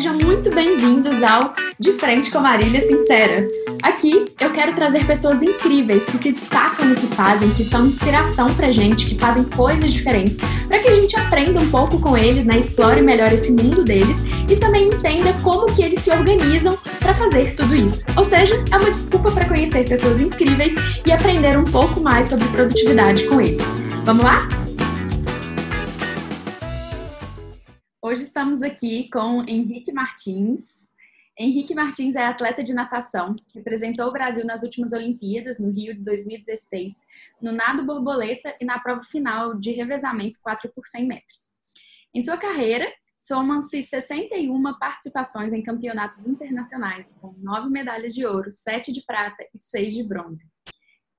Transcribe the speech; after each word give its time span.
Sejam 0.00 0.16
muito 0.16 0.48
bem-vindos 0.48 1.22
ao 1.22 1.52
De 1.78 1.92
Frente 1.98 2.30
com 2.30 2.40
Marília 2.40 2.80
Sincera. 2.80 3.46
Aqui 3.82 4.24
eu 4.40 4.50
quero 4.50 4.74
trazer 4.74 5.06
pessoas 5.06 5.42
incríveis 5.42 6.02
que 6.04 6.12
se 6.12 6.32
destacam 6.32 6.86
no 6.86 6.94
que 6.94 7.06
fazem, 7.08 7.50
que 7.50 7.64
são 7.66 7.84
inspiração 7.84 8.46
pra 8.54 8.72
gente, 8.72 9.04
que 9.04 9.18
fazem 9.18 9.44
coisas 9.44 9.92
diferentes, 9.92 10.38
para 10.66 10.78
que 10.78 10.88
a 10.88 10.94
gente 10.94 11.14
aprenda 11.16 11.60
um 11.60 11.70
pouco 11.70 12.00
com 12.00 12.16
eles, 12.16 12.46
né? 12.46 12.60
Explore 12.60 13.02
melhor 13.02 13.30
esse 13.30 13.52
mundo 13.52 13.84
deles 13.84 14.16
e 14.50 14.56
também 14.56 14.88
entenda 14.88 15.34
como 15.42 15.66
que 15.66 15.82
eles 15.82 16.00
se 16.00 16.10
organizam 16.10 16.74
para 16.98 17.14
fazer 17.16 17.54
tudo 17.54 17.76
isso. 17.76 18.02
Ou 18.16 18.24
seja, 18.24 18.54
é 18.72 18.76
uma 18.78 18.90
desculpa 18.90 19.30
para 19.32 19.44
conhecer 19.44 19.86
pessoas 19.86 20.18
incríveis 20.18 21.02
e 21.04 21.12
aprender 21.12 21.58
um 21.58 21.64
pouco 21.66 22.00
mais 22.00 22.26
sobre 22.26 22.48
produtividade 22.48 23.26
com 23.26 23.38
eles. 23.38 23.62
Vamos 24.06 24.24
lá? 24.24 24.48
Hoje 28.10 28.24
estamos 28.24 28.60
aqui 28.60 29.08
com 29.08 29.44
Henrique 29.46 29.92
Martins. 29.92 30.90
Henrique 31.38 31.76
Martins 31.76 32.16
é 32.16 32.26
atleta 32.26 32.60
de 32.60 32.74
natação, 32.74 33.36
representou 33.54 34.08
o 34.08 34.12
Brasil 34.12 34.44
nas 34.44 34.64
últimas 34.64 34.92
Olimpíadas, 34.92 35.60
no 35.60 35.70
Rio 35.70 35.94
de 35.94 36.02
2016, 36.02 37.06
no 37.40 37.52
nado 37.52 37.86
borboleta 37.86 38.52
e 38.60 38.64
na 38.64 38.80
prova 38.80 39.00
final 39.00 39.54
de 39.54 39.70
revezamento 39.70 40.40
4 40.42 40.72
por 40.74 40.88
100 40.88 41.06
metros. 41.06 41.50
Em 42.12 42.20
sua 42.20 42.36
carreira, 42.36 42.92
somam-se 43.16 43.80
61 43.80 44.60
participações 44.76 45.52
em 45.52 45.62
campeonatos 45.62 46.26
internacionais, 46.26 47.14
com 47.14 47.32
9 47.38 47.70
medalhas 47.70 48.12
de 48.12 48.26
ouro, 48.26 48.50
7 48.50 48.90
de 48.90 49.06
prata 49.06 49.44
e 49.54 49.56
6 49.56 49.94
de 49.94 50.02
bronze. 50.02 50.50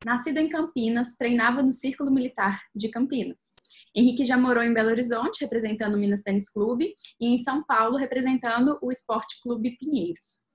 Nascido 0.04 0.40
em 0.40 0.50
Campinas, 0.50 1.16
treinava 1.16 1.64
no 1.64 1.72
Círculo 1.72 2.12
Militar 2.12 2.64
de 2.76 2.90
Campinas. 2.90 3.54
Henrique 3.96 4.24
já 4.24 4.38
morou 4.38 4.64
em 4.64 4.74
Belo 4.74 4.90
Horizonte, 4.90 5.42
representando 5.42 5.96
o 5.96 5.98
Minas 5.98 6.22
Tênis 6.22 6.50
Clube, 6.50 6.94
e 7.20 7.28
em 7.28 7.38
São 7.38 7.64
Paulo, 7.64 7.98
representando 7.98 8.78
o 8.82 8.92
Esporte 8.92 9.40
Clube 9.42 9.78
Pinheiros. 9.78 10.50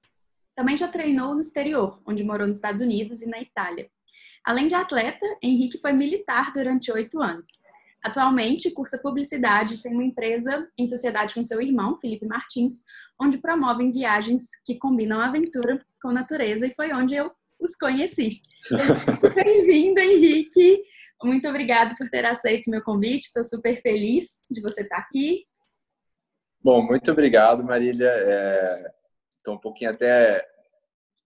Também 0.55 0.77
já 0.77 0.89
treinou 0.89 1.35
no 1.35 1.41
exterior, 1.41 2.01
onde 2.07 2.25
morou 2.25 2.47
nos 2.47 2.57
Estados 2.57 2.81
Unidos 2.81 3.21
e 3.21 3.29
na 3.29 3.41
Itália. 3.41 3.89
Além 4.43 4.69
de 4.69 4.75
atleta, 4.75 5.27
Henrique 5.43 5.79
foi 5.79 5.93
militar 5.93 6.53
durante 6.53 6.91
oito 6.91 7.21
anos. 7.21 7.47
Atualmente, 8.03 8.71
cursa 8.71 8.99
publicidade 8.99 9.75
e 9.75 9.83
tem 9.83 9.93
uma 9.93 10.05
empresa 10.05 10.67
em 10.79 10.87
sociedade 10.87 11.35
com 11.35 11.43
seu 11.43 11.61
irmão, 11.61 11.99
Felipe 11.99 12.25
Martins, 12.25 12.85
onde 13.21 13.39
promovem 13.39 13.93
viagens 13.93 14.49
que 14.65 14.79
combinam 14.79 15.21
aventura 15.21 15.85
com 16.01 16.13
natureza 16.13 16.67
e 16.67 16.75
foi 16.75 16.93
onde 16.93 17.17
eu 17.17 17.31
os 17.61 17.75
conheci. 17.75 18.41
Bem-vindo, 19.35 19.99
Henrique. 19.99 20.83
Muito 21.23 21.49
obrigado 21.49 21.97
por 21.97 22.09
ter 22.11 22.25
aceito 22.25 22.71
meu 22.71 22.83
convite. 22.83 23.27
Estou 23.27 23.43
super 23.43 23.81
feliz 23.81 24.47
de 24.51 24.61
você 24.61 24.83
estar 24.83 24.99
aqui. 24.99 25.47
Bom, 26.63 26.83
muito 26.83 27.11
obrigado, 27.11 27.65
Marília. 27.65 28.11
Estou 29.39 29.55
é... 29.55 29.57
um 29.57 29.61
pouquinho 29.61 29.91
até 29.91 30.47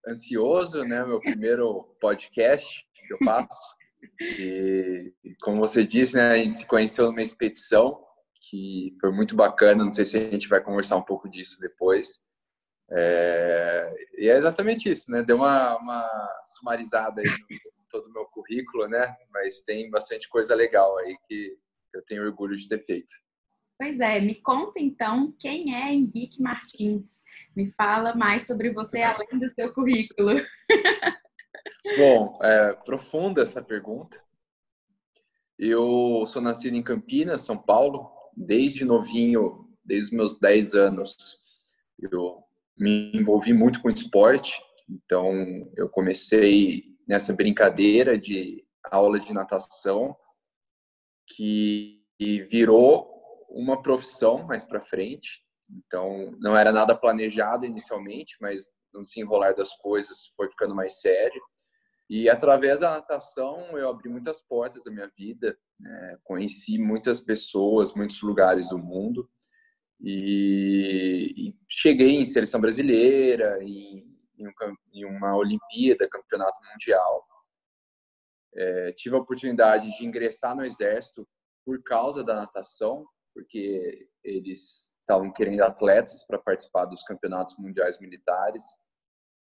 ansioso, 0.06 0.84
né? 0.84 1.04
Meu 1.04 1.20
primeiro 1.20 1.96
podcast 2.00 2.86
que 2.94 3.14
eu 3.14 3.18
faço. 3.24 3.76
E, 4.20 5.12
como 5.42 5.58
você 5.58 5.84
disse, 5.84 6.16
né, 6.16 6.30
a 6.30 6.36
gente 6.36 6.58
se 6.58 6.66
conheceu 6.66 7.06
numa 7.06 7.22
expedição 7.22 8.02
que 8.48 8.96
foi 9.00 9.12
muito 9.12 9.34
bacana. 9.34 9.84
Não 9.84 9.90
sei 9.90 10.04
se 10.04 10.16
a 10.16 10.30
gente 10.30 10.48
vai 10.48 10.62
conversar 10.62 10.96
um 10.96 11.04
pouco 11.04 11.28
disso 11.28 11.60
depois. 11.60 12.20
É, 12.92 13.94
e 14.18 14.28
é 14.28 14.36
exatamente 14.36 14.90
isso, 14.90 15.10
né? 15.10 15.22
Deu 15.22 15.36
uma, 15.36 15.76
uma 15.76 16.08
sumarizada 16.56 17.20
aí 17.20 17.26
no 17.26 17.79
todo 17.90 18.06
o 18.06 18.12
meu 18.12 18.24
currículo, 18.26 18.88
né? 18.88 19.14
Mas 19.30 19.60
tem 19.60 19.90
bastante 19.90 20.28
coisa 20.28 20.54
legal 20.54 20.96
aí 20.98 21.16
que 21.28 21.56
eu 21.94 22.02
tenho 22.06 22.24
orgulho 22.24 22.56
de 22.56 22.68
ter 22.68 22.84
feito. 22.84 23.14
Pois 23.76 23.98
é, 23.98 24.20
me 24.20 24.34
conta 24.34 24.78
então 24.78 25.34
quem 25.38 25.74
é 25.74 25.92
Henrique 25.92 26.42
Martins. 26.42 27.24
Me 27.56 27.66
fala 27.66 28.14
mais 28.14 28.46
sobre 28.46 28.70
você 28.70 29.02
além 29.02 29.38
do 29.38 29.48
seu 29.48 29.72
currículo. 29.72 30.34
Bom, 31.96 32.38
é 32.42 32.74
profunda 32.74 33.42
essa 33.42 33.62
pergunta. 33.62 34.22
Eu 35.58 36.24
sou 36.26 36.40
nascido 36.40 36.76
em 36.76 36.82
Campinas, 36.82 37.42
São 37.42 37.56
Paulo, 37.56 38.10
desde 38.36 38.84
novinho, 38.84 39.68
desde 39.84 40.14
meus 40.14 40.38
10 40.38 40.74
anos. 40.74 41.16
Eu 41.98 42.36
me 42.78 43.12
envolvi 43.14 43.52
muito 43.52 43.80
com 43.80 43.90
esporte, 43.90 44.60
então 44.88 45.70
eu 45.76 45.88
comecei 45.88 46.89
nessa 47.10 47.32
brincadeira 47.32 48.16
de 48.16 48.64
aula 48.84 49.18
de 49.18 49.34
natação 49.34 50.16
que 51.26 52.04
virou 52.48 53.10
uma 53.48 53.82
profissão 53.82 54.44
mais 54.46 54.62
para 54.62 54.80
frente. 54.80 55.42
Então 55.68 56.30
não 56.38 56.56
era 56.56 56.70
nada 56.70 56.94
planejado 56.94 57.66
inicialmente, 57.66 58.36
mas 58.40 58.70
no 58.94 59.02
desenrolar 59.02 59.54
das 59.56 59.76
coisas 59.78 60.26
foi 60.36 60.48
ficando 60.50 60.72
mais 60.72 61.00
sério. 61.00 61.42
E 62.08 62.30
através 62.30 62.78
da 62.78 62.92
natação 62.92 63.76
eu 63.76 63.88
abri 63.88 64.08
muitas 64.08 64.40
portas 64.40 64.84
da 64.84 64.92
minha 64.92 65.10
vida, 65.18 65.58
né? 65.80 66.16
conheci 66.22 66.78
muitas 66.78 67.20
pessoas, 67.20 67.92
muitos 67.92 68.22
lugares 68.22 68.68
do 68.68 68.78
mundo 68.78 69.28
e, 70.00 71.54
cheguei 71.68 72.16
em 72.16 72.24
seleção 72.24 72.60
brasileira, 72.60 73.62
em, 73.64 74.09
em, 74.40 74.48
um, 74.48 74.76
em 74.92 75.04
uma 75.04 75.36
Olimpíada, 75.36 76.08
campeonato 76.08 76.60
mundial. 76.70 77.26
É, 78.54 78.92
tive 78.92 79.14
a 79.14 79.18
oportunidade 79.18 79.96
de 79.96 80.04
ingressar 80.04 80.56
no 80.56 80.64
exército 80.64 81.26
por 81.64 81.82
causa 81.82 82.24
da 82.24 82.34
natação, 82.34 83.06
porque 83.34 84.08
eles 84.24 84.90
estavam 85.00 85.32
querendo 85.32 85.62
atletas 85.62 86.24
para 86.26 86.38
participar 86.38 86.86
dos 86.86 87.02
campeonatos 87.04 87.56
mundiais 87.58 88.00
militares, 88.00 88.62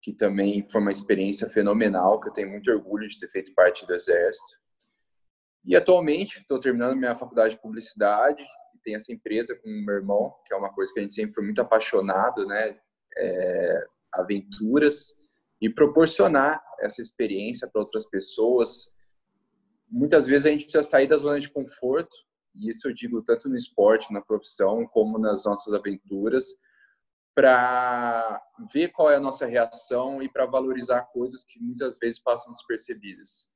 que 0.02 0.12
também 0.12 0.68
foi 0.70 0.80
uma 0.80 0.92
experiência 0.92 1.48
fenomenal, 1.48 2.20
que 2.20 2.28
eu 2.28 2.32
tenho 2.32 2.50
muito 2.50 2.70
orgulho 2.70 3.08
de 3.08 3.18
ter 3.18 3.28
feito 3.28 3.54
parte 3.54 3.86
do 3.86 3.94
exército. 3.94 4.58
E 5.64 5.74
atualmente 5.74 6.40
estou 6.40 6.60
terminando 6.60 6.96
minha 6.96 7.16
faculdade 7.16 7.54
de 7.54 7.60
publicidade 7.60 8.44
tem 8.84 8.94
essa 8.94 9.12
empresa 9.12 9.56
com 9.56 9.68
meu 9.68 9.96
irmão, 9.96 10.32
que 10.46 10.52
é 10.52 10.56
uma 10.56 10.72
coisa 10.72 10.92
que 10.92 11.00
a 11.00 11.02
gente 11.02 11.14
sempre 11.14 11.34
foi 11.34 11.44
muito 11.44 11.60
apaixonado, 11.60 12.46
né? 12.46 12.78
É, 13.16 13.86
aventuras 14.14 15.18
e 15.60 15.70
proporcionar 15.70 16.62
essa 16.80 17.00
experiência 17.00 17.68
para 17.68 17.80
outras 17.80 18.08
pessoas. 18.08 18.92
Muitas 19.88 20.26
vezes 20.26 20.46
a 20.46 20.50
gente 20.50 20.64
precisa 20.64 20.82
sair 20.82 21.06
da 21.06 21.16
zona 21.16 21.40
de 21.40 21.50
conforto, 21.50 22.14
e 22.54 22.70
isso 22.70 22.88
eu 22.88 22.94
digo 22.94 23.22
tanto 23.22 23.48
no 23.48 23.56
esporte, 23.56 24.12
na 24.12 24.20
profissão, 24.20 24.86
como 24.86 25.18
nas 25.18 25.44
nossas 25.44 25.72
aventuras, 25.72 26.46
para 27.34 28.40
ver 28.72 28.88
qual 28.90 29.10
é 29.10 29.16
a 29.16 29.20
nossa 29.20 29.44
reação 29.44 30.22
e 30.22 30.28
para 30.28 30.46
valorizar 30.46 31.02
coisas 31.12 31.42
que 31.42 31.60
muitas 31.60 31.98
vezes 31.98 32.20
passam 32.20 32.52
despercebidas. 32.52 33.48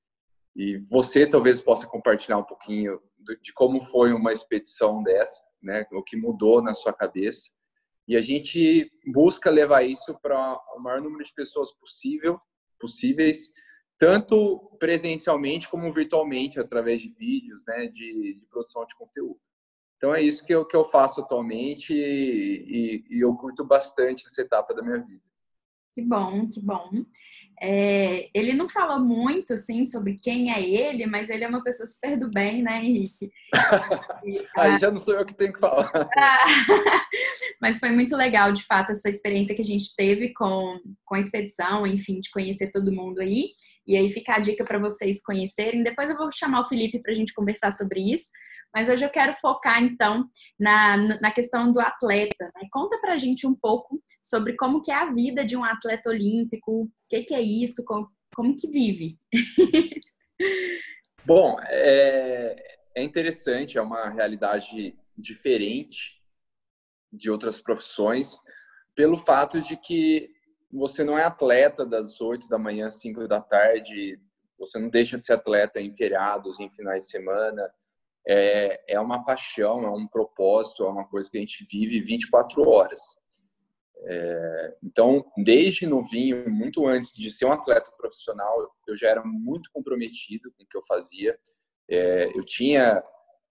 E 0.57 0.79
você 0.91 1.27
talvez 1.27 1.61
possa 1.61 1.87
compartilhar 1.87 2.39
um 2.39 2.45
pouquinho 2.45 3.01
de 3.41 3.53
como 3.53 3.85
foi 3.85 4.13
uma 4.13 4.33
expedição 4.33 5.03
dessa, 5.03 5.45
né? 5.63 5.87
O 5.93 6.03
que 6.03 6.17
mudou 6.17 6.61
na 6.61 6.75
sua 6.75 6.93
cabeça. 6.93 7.51
E 8.09 8.17
a 8.17 8.23
gente 8.23 8.91
busca 9.07 9.51
levar 9.51 9.83
isso 9.83 10.19
para 10.23 10.59
o 10.75 10.81
maior 10.81 11.03
número 11.03 11.23
de 11.23 11.33
pessoas 11.35 11.71
possível, 11.73 12.41
possíveis, 12.81 13.53
tanto 13.99 14.77
presencialmente 14.79 15.69
como 15.69 15.93
virtualmente, 15.93 16.59
através 16.59 17.03
de 17.03 17.11
vídeos, 17.11 17.63
né, 17.67 17.87
de, 17.87 18.39
de 18.41 18.47
produção 18.49 18.87
de 18.87 18.97
conteúdo. 18.97 19.39
Então 19.99 20.15
é 20.15 20.23
isso 20.23 20.47
que 20.47 20.55
eu, 20.55 20.65
que 20.65 20.77
eu 20.77 20.85
faço 20.85 21.21
atualmente 21.21 21.93
e, 21.93 23.05
e, 23.11 23.17
e 23.17 23.21
eu 23.21 23.35
curto 23.35 23.65
bastante 23.65 24.25
essa 24.27 24.41
etapa 24.41 24.73
da 24.73 24.83
minha 24.83 25.05
vida. 25.05 25.23
Que 25.93 26.01
bom, 26.01 26.49
que 26.49 26.61
bom. 26.61 26.91
É, 27.61 28.29
ele 28.33 28.53
não 28.53 28.69
falou 28.69 29.01
muito 29.01 29.55
assim 29.55 29.85
sobre 29.87 30.19
quem 30.23 30.53
é 30.53 30.63
ele, 30.63 31.07
mas 31.07 31.29
ele 31.29 31.45
é 31.45 31.49
uma 31.49 31.63
pessoa 31.63 31.87
super 31.87 32.17
do 32.17 32.31
bem, 32.31 32.63
né, 32.63 32.85
Henrique? 32.85 33.31
Aí 34.57 34.79
já 34.79 34.91
não 34.91 34.99
sou 34.99 35.15
eu 35.15 35.27
que 35.27 35.35
tenho 35.35 35.53
que 35.53 35.59
falar. 35.59 35.91
mas 37.61 37.79
foi 37.79 37.91
muito 37.91 38.17
legal, 38.17 38.53
de 38.53 38.65
fato, 38.65 38.93
essa 38.93 39.09
experiência 39.09 39.55
que 39.55 39.63
a 39.63 39.65
gente 39.65 39.95
teve 39.97 40.33
com, 40.33 40.79
com 41.05 41.15
a 41.17 41.21
expedição, 41.21 41.87
enfim, 41.87 42.21
de 42.21 42.31
conhecer 42.31 42.71
todo 42.71 42.93
mundo 42.93 43.21
aí. 43.21 43.49
E 43.87 43.97
aí 43.97 44.11
fica 44.11 44.35
a 44.35 44.39
dica 44.39 44.65
para 44.65 44.79
vocês 44.79 45.23
conhecerem. 45.23 45.83
Depois 45.83 46.11
eu 46.11 46.17
vou 46.17 46.31
chamar 46.31 46.61
o 46.61 46.69
Felipe 46.69 47.01
para 47.01 47.13
a 47.13 47.15
gente 47.15 47.33
conversar 47.33 47.73
sobre 47.73 48.01
isso. 48.13 48.27
Mas 48.75 48.89
hoje 48.89 49.05
eu 49.05 49.11
quero 49.11 49.35
focar, 49.35 49.83
então, 49.83 50.29
na, 50.59 50.97
na 51.21 51.31
questão 51.31 51.73
do 51.73 51.81
atleta. 51.81 52.51
Né? 52.55 52.69
Conta 52.71 52.99
pra 53.01 53.17
gente 53.17 53.47
um 53.47 53.55
pouco 53.55 54.01
sobre 54.23 54.57
como 54.57 54.81
que 54.81 54.91
é 54.91 54.95
a 54.95 55.13
vida 55.13 55.45
de 55.45 55.57
um 55.57 55.65
atleta 55.65 56.11
olímpico, 56.11 56.83
o 56.83 56.91
que, 57.09 57.23
que 57.23 57.35
é 57.35 57.41
isso, 57.41 57.85
como, 57.85 58.09
como 58.35 58.55
que 58.55 58.69
vive. 58.69 59.19
Bom, 61.25 61.59
é, 61.63 62.79
é 62.95 63.03
interessante, 63.03 63.77
é 63.77 63.83
uma 63.83 64.09
realidade 64.11 64.97
diferente 65.17 66.19
de 67.13 67.31
outras 67.31 67.61
profissões, 67.61 68.39
pelo 68.95 69.19
fato 69.19 69.61
de 69.61 69.77
que 69.77 70.31
você 70.71 71.03
não 71.03 71.19
é 71.19 71.25
atleta 71.25 71.85
das 71.87 72.21
8 72.21 72.49
da 72.49 72.59
manhã 72.59 72.87
às 72.87 73.01
5 73.01 73.27
da 73.27 73.41
tarde, 73.41 74.21
você 74.59 74.79
não 74.79 74.89
deixa 74.89 75.19
de 75.19 75.25
ser 75.25 75.35
atleta 75.35 75.81
em 75.81 75.95
feriados, 75.97 76.59
em 76.61 76.71
finais 76.71 77.05
de 77.05 77.11
semana, 77.11 77.71
é, 78.29 78.85
é 78.87 79.01
uma 79.01 79.25
paixão, 79.25 79.85
é 79.85 79.91
um 79.91 80.07
propósito, 80.07 80.85
é 80.85 80.89
uma 80.89 81.07
coisa 81.09 81.31
que 81.31 81.39
a 81.39 81.41
gente 81.41 81.67
vive 81.71 82.01
24 82.01 82.69
horas. 82.69 83.01
É, 84.01 84.77
então, 84.83 85.25
desde 85.37 85.87
novinho, 85.87 86.49
muito 86.49 86.87
antes 86.87 87.15
de 87.15 87.31
ser 87.31 87.47
um 87.47 87.53
atleta 87.53 87.91
profissional, 87.97 88.55
eu 88.87 88.97
já 88.97 89.09
era 89.09 89.25
muito 89.25 89.71
comprometido 89.73 90.53
com 90.53 90.63
o 90.63 90.67
que 90.67 90.77
eu 90.77 90.83
fazia. 90.85 91.39
É, 91.89 92.31
eu 92.37 92.45
tinha 92.45 93.03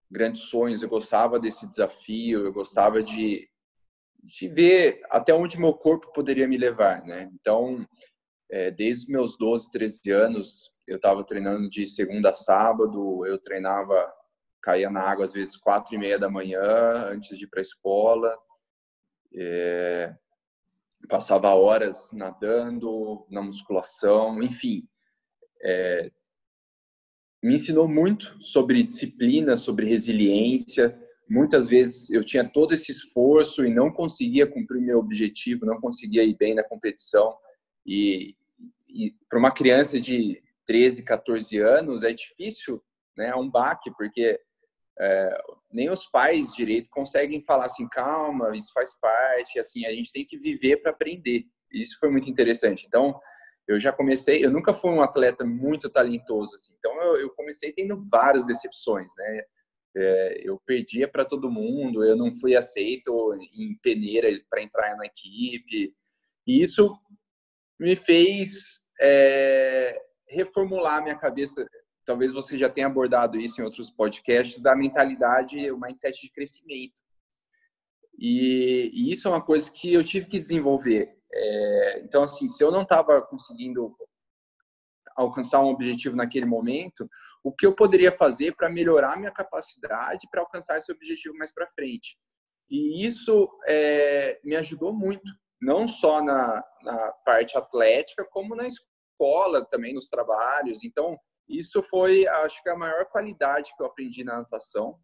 grandes 0.09 0.41
sonhos, 0.41 0.83
eu 0.83 0.89
gostava 0.89 1.39
desse 1.39 1.68
desafio, 1.68 2.45
eu 2.45 2.53
gostava 2.53 3.01
de, 3.01 3.50
de 4.24 4.47
ver 4.47 5.01
até 5.09 5.33
onde 5.33 5.59
meu 5.59 5.74
corpo 5.74 6.13
poderia 6.13 6.47
me 6.47 6.56
levar, 6.56 7.03
né? 7.03 7.29
Então, 7.33 7.85
é, 8.50 8.71
desde 8.71 9.03
os 9.03 9.07
meus 9.09 9.38
12, 9.38 9.71
13 9.71 10.12
anos, 10.12 10.74
eu 10.88 10.95
estava 10.95 11.24
treinando 11.24 11.68
de 11.68 11.85
segunda 11.88 12.29
a 12.29 12.33
sábado, 12.33 13.25
eu 13.25 13.38
treinava, 13.38 14.09
caía 14.62 14.89
na 14.89 15.01
água 15.01 15.25
às 15.25 15.33
vezes 15.33 15.56
quatro 15.56 15.95
e 15.95 15.98
meia 15.98 16.19
da 16.19 16.30
manhã 16.30 16.62
antes 17.09 17.38
de 17.38 17.45
ir 17.45 17.48
para 17.48 17.59
a 17.59 17.62
escola, 17.62 18.38
é, 19.36 20.15
passava 21.07 21.54
horas 21.54 22.12
nadando, 22.12 23.25
na 23.30 23.42
musculação, 23.42 24.42
enfim. 24.42 24.88
É, 25.62 26.12
me 27.42 27.56
ensinou 27.56 27.88
muito 27.88 28.42
sobre 28.42 28.83
disciplina, 28.83 29.56
sobre 29.56 29.86
resiliência. 29.86 30.98
Muitas 31.30 31.68
vezes 31.68 32.10
eu 32.10 32.24
tinha 32.24 32.48
todo 32.48 32.74
esse 32.74 32.92
esforço 32.92 33.65
e 33.65 33.74
não 33.74 33.92
conseguia 33.92 34.48
cumprir 34.48 34.81
meu 34.81 35.00
objetivo, 35.00 35.65
não 35.65 35.80
conseguia 35.80 36.24
ir 36.24 36.36
bem 36.36 36.56
na 36.56 36.63
competição. 36.63 37.38
E, 37.86 38.36
e 38.88 39.13
para 39.30 39.39
uma 39.39 39.51
criança 39.51 40.00
de 40.00 40.42
13, 40.65 41.03
14 41.03 41.57
anos 41.60 42.03
é 42.03 42.12
difícil, 42.12 42.83
né? 43.15 43.30
É 43.30 43.36
um 43.36 43.50
baque, 43.50 43.92
porque 43.95 44.39
é, 45.00 45.38
nem 45.72 45.90
os 45.90 46.06
pais 46.08 46.54
direito 46.54 46.90
conseguem 46.90 47.42
falar 47.42 47.66
assim, 47.66 47.88
calma, 47.88 48.56
isso 48.56 48.72
faz 48.74 48.98
parte, 49.00 49.60
assim, 49.60 49.86
a 49.86 49.92
gente 49.92 50.12
tem 50.12 50.26
que 50.26 50.38
viver 50.38 50.78
para 50.78 50.92
aprender. 50.92 51.46
Isso 51.72 51.98
foi 52.00 52.10
muito 52.10 52.30
interessante. 52.30 52.86
Então, 52.88 53.20
eu 53.68 53.80
já 53.80 53.92
comecei, 53.92 54.44
eu 54.44 54.50
nunca 54.50 54.74
fui 54.74 54.90
um 54.92 55.02
atleta 55.02 55.46
muito 55.46 55.90
talentoso, 55.90 56.56
assim, 56.56 56.74
então 56.80 57.02
eu, 57.02 57.18
eu 57.18 57.30
comecei 57.32 57.74
tendo 57.74 58.02
várias 58.10 58.48
decepções, 58.48 59.14
né? 59.18 59.42
É, 59.96 60.42
eu 60.44 60.62
perdia 60.66 61.08
para 61.08 61.26
todo 61.26 61.52
mundo, 61.52 62.04
eu 62.04 62.16
não 62.16 62.34
fui 62.36 62.56
aceito 62.56 63.34
em 63.58 63.76
peneira 63.82 64.30
para 64.50 64.62
entrar 64.62 64.96
na 64.96 65.06
equipe, 65.06 65.94
e 66.46 66.62
isso 66.62 66.96
me 67.80 67.96
fez 67.96 68.82
é, 69.02 70.00
reformular 70.30 71.02
minha 71.02 71.18
cabeça 71.18 71.66
talvez 72.07 72.31
você 72.33 72.57
já 72.57 72.69
tenha 72.69 72.88
abordado 72.88 73.38
isso 73.38 73.59
em 73.59 73.65
outros 73.65 73.92
podcasts, 73.92 74.59
da 74.59 74.74
mentalidade, 74.74 75.69
o 75.69 75.77
mindset 75.77 76.21
de 76.21 76.31
crescimento. 76.31 76.95
E, 78.18 78.89
e 78.94 79.12
isso 79.12 79.27
é 79.27 79.31
uma 79.31 79.44
coisa 79.44 79.69
que 79.69 79.94
eu 79.94 80.04
tive 80.04 80.25
que 80.25 80.39
desenvolver. 80.39 81.15
É, 81.31 82.00
então, 82.00 82.24
assim, 82.24 82.48
se 82.48 82.63
eu 82.63 82.71
não 82.71 82.83
estava 82.83 83.21
conseguindo 83.21 83.94
alcançar 85.18 85.59
um 85.59 85.68
objetivo 85.68 86.15
naquele 86.15 86.45
momento, 86.45 87.09
o 87.44 87.51
que 87.51 87.65
eu 87.65 87.75
poderia 87.75 88.12
fazer 88.12 88.56
para 88.56 88.69
melhorar 88.69 89.18
minha 89.18 89.31
capacidade 89.31 90.27
para 90.31 90.42
alcançar 90.42 90.77
esse 90.77 90.92
objetivo 90.92 91.36
mais 91.38 91.53
para 91.53 91.69
frente? 91.71 92.18
E 92.69 93.06
isso 93.06 93.50
é, 93.68 94.39
me 94.45 94.56
ajudou 94.56 94.94
muito, 94.94 95.30
não 95.62 95.89
só 95.89 96.24
na, 96.24 96.63
na 96.83 97.12
parte 97.25 97.57
atlética, 97.57 98.25
como 98.31 98.56
na 98.56 98.65
escola, 98.65 99.65
também 99.65 99.94
nos 99.94 100.07
trabalhos. 100.07 100.86
Então, 100.86 101.19
isso 101.48 101.82
foi, 101.84 102.28
acho 102.28 102.62
que, 102.62 102.70
a 102.70 102.76
maior 102.76 103.06
qualidade 103.06 103.74
que 103.76 103.82
eu 103.82 103.88
aprendi 103.88 104.24
na 104.24 104.38
natação. 104.38 105.00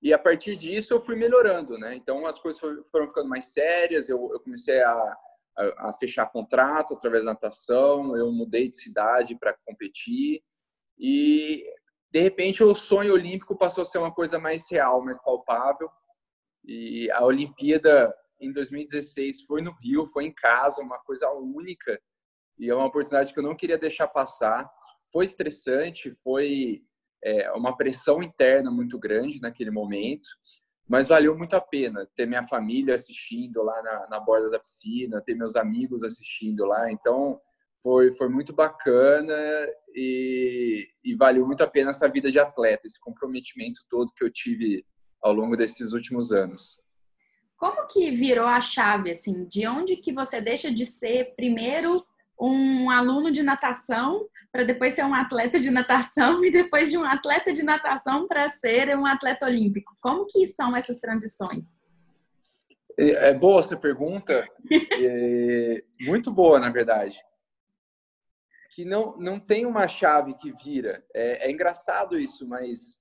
E 0.00 0.12
a 0.12 0.18
partir 0.18 0.54
disso 0.56 0.92
eu 0.92 1.00
fui 1.00 1.16
melhorando, 1.16 1.78
né? 1.78 1.96
Então 1.96 2.26
as 2.26 2.38
coisas 2.38 2.60
foram 2.90 3.08
ficando 3.08 3.28
mais 3.28 3.46
sérias, 3.52 4.08
eu, 4.08 4.30
eu 4.32 4.40
comecei 4.40 4.82
a, 4.82 5.18
a, 5.56 5.88
a, 5.88 5.94
fechar 5.94 6.26
contrato 6.26 6.94
através 6.94 7.24
da 7.24 7.32
natação, 7.32 8.16
eu 8.16 8.30
mudei 8.30 8.68
de 8.68 8.76
cidade 8.76 9.34
para 9.34 9.56
competir 9.64 10.42
e 10.98 11.64
de 12.12 12.20
repente 12.20 12.62
o 12.62 12.74
sonho 12.74 13.14
olímpico 13.14 13.56
passou 13.56 13.82
a 13.82 13.86
ser 13.86 13.98
uma 13.98 14.12
coisa 14.12 14.38
mais 14.38 14.70
real, 14.70 15.02
mais 15.02 15.18
palpável. 15.20 15.90
E 16.62 17.10
a 17.10 17.24
Olimpíada 17.24 18.14
em 18.40 18.52
2016 18.52 19.42
foi 19.42 19.62
no 19.62 19.72
Rio, 19.72 20.06
foi 20.12 20.24
em 20.24 20.32
casa, 20.32 20.82
uma 20.82 20.98
coisa 20.98 21.30
única 21.30 22.00
e 22.58 22.70
é 22.70 22.74
uma 22.74 22.86
oportunidade 22.86 23.32
que 23.32 23.38
eu 23.38 23.42
não 23.42 23.56
queria 23.56 23.78
deixar 23.78 24.06
passar 24.06 24.70
foi 25.14 25.26
estressante, 25.26 26.12
foi 26.24 26.82
é, 27.22 27.52
uma 27.52 27.76
pressão 27.76 28.20
interna 28.20 28.68
muito 28.68 28.98
grande 28.98 29.40
naquele 29.40 29.70
momento, 29.70 30.28
mas 30.88 31.06
valeu 31.06 31.38
muito 31.38 31.54
a 31.54 31.60
pena 31.60 32.04
ter 32.16 32.26
minha 32.26 32.42
família 32.48 32.96
assistindo 32.96 33.62
lá 33.62 33.80
na, 33.80 34.08
na 34.10 34.20
borda 34.20 34.50
da 34.50 34.58
piscina, 34.58 35.22
ter 35.24 35.36
meus 35.36 35.54
amigos 35.54 36.02
assistindo 36.02 36.64
lá. 36.64 36.90
Então, 36.90 37.40
foi, 37.80 38.12
foi 38.16 38.28
muito 38.28 38.52
bacana 38.52 39.32
e, 39.94 40.88
e 41.04 41.14
valeu 41.14 41.46
muito 41.46 41.62
a 41.62 41.70
pena 41.70 41.90
essa 41.90 42.08
vida 42.08 42.32
de 42.32 42.40
atleta, 42.40 42.84
esse 42.84 42.98
comprometimento 42.98 43.82
todo 43.88 44.12
que 44.16 44.24
eu 44.24 44.32
tive 44.32 44.84
ao 45.22 45.32
longo 45.32 45.56
desses 45.56 45.92
últimos 45.92 46.32
anos. 46.32 46.82
Como 47.56 47.86
que 47.86 48.10
virou 48.10 48.46
a 48.46 48.60
chave, 48.60 49.12
assim? 49.12 49.46
De 49.46 49.64
onde 49.68 49.96
que 49.96 50.12
você 50.12 50.40
deixa 50.40 50.72
de 50.72 50.84
ser 50.84 51.36
primeiro 51.36 52.04
um 52.38 52.90
aluno 52.90 53.30
de 53.30 53.44
natação 53.44 54.26
para 54.54 54.62
depois 54.62 54.94
ser 54.94 55.04
um 55.04 55.12
atleta 55.12 55.58
de 55.58 55.68
natação 55.68 56.44
e 56.46 56.50
depois 56.50 56.88
de 56.88 56.96
um 56.96 57.04
atleta 57.04 57.52
de 57.52 57.64
natação 57.64 58.28
para 58.28 58.48
ser 58.48 58.96
um 58.96 59.04
atleta 59.04 59.46
olímpico? 59.46 59.92
Como 60.00 60.26
que 60.26 60.46
são 60.46 60.76
essas 60.76 61.00
transições? 61.00 61.82
É, 62.96 63.34
boa 63.34 63.58
essa 63.58 63.76
pergunta, 63.76 64.46
é 64.70 65.82
muito 66.06 66.30
boa 66.30 66.60
na 66.60 66.70
verdade. 66.70 67.18
Que 68.76 68.84
não 68.84 69.16
não 69.18 69.40
tem 69.40 69.66
uma 69.66 69.88
chave 69.88 70.34
que 70.34 70.52
vira. 70.52 71.04
É, 71.12 71.48
é 71.48 71.50
engraçado 71.50 72.16
isso, 72.16 72.46
mas 72.46 72.96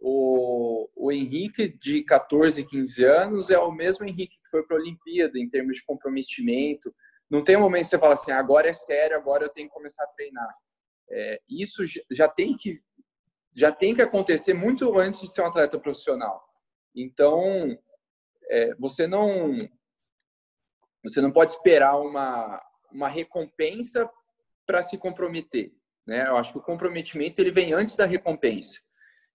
o, 0.00 0.88
o 0.96 1.12
Henrique 1.12 1.68
de 1.68 2.02
14, 2.02 2.64
15 2.64 3.04
anos 3.04 3.50
é 3.50 3.58
o 3.58 3.70
mesmo 3.70 4.06
Henrique 4.06 4.38
que 4.42 4.50
foi 4.50 4.62
para 4.66 4.78
a 4.78 4.80
Olimpíada 4.80 5.38
em 5.38 5.50
termos 5.50 5.76
de 5.76 5.84
comprometimento 5.84 6.94
não 7.30 7.42
tem 7.42 7.56
um 7.56 7.60
momento 7.60 7.84
que 7.84 7.88
você 7.88 7.98
fala 7.98 8.14
assim, 8.14 8.30
agora 8.30 8.68
é 8.68 8.72
sério, 8.72 9.16
agora 9.16 9.44
eu 9.44 9.48
tenho 9.48 9.68
que 9.68 9.74
começar 9.74 10.04
a 10.04 10.08
treinar. 10.08 10.48
É, 11.10 11.40
isso 11.48 11.82
já 12.10 12.28
tem 12.28 12.56
que 12.56 12.82
já 13.56 13.70
tem 13.70 13.94
que 13.94 14.02
acontecer 14.02 14.52
muito 14.52 14.98
antes 14.98 15.20
de 15.20 15.30
ser 15.30 15.42
um 15.42 15.46
atleta 15.46 15.78
profissional. 15.78 16.42
Então, 16.94 17.78
é, 18.50 18.74
você 18.74 19.06
não 19.06 19.56
você 21.04 21.20
não 21.20 21.30
pode 21.30 21.52
esperar 21.52 21.96
uma 21.96 22.60
uma 22.92 23.08
recompensa 23.08 24.08
para 24.66 24.82
se 24.82 24.96
comprometer, 24.96 25.72
né? 26.06 26.28
Eu 26.28 26.36
acho 26.36 26.52
que 26.52 26.58
o 26.58 26.62
comprometimento 26.62 27.40
ele 27.40 27.50
vem 27.50 27.72
antes 27.72 27.96
da 27.96 28.06
recompensa. 28.06 28.78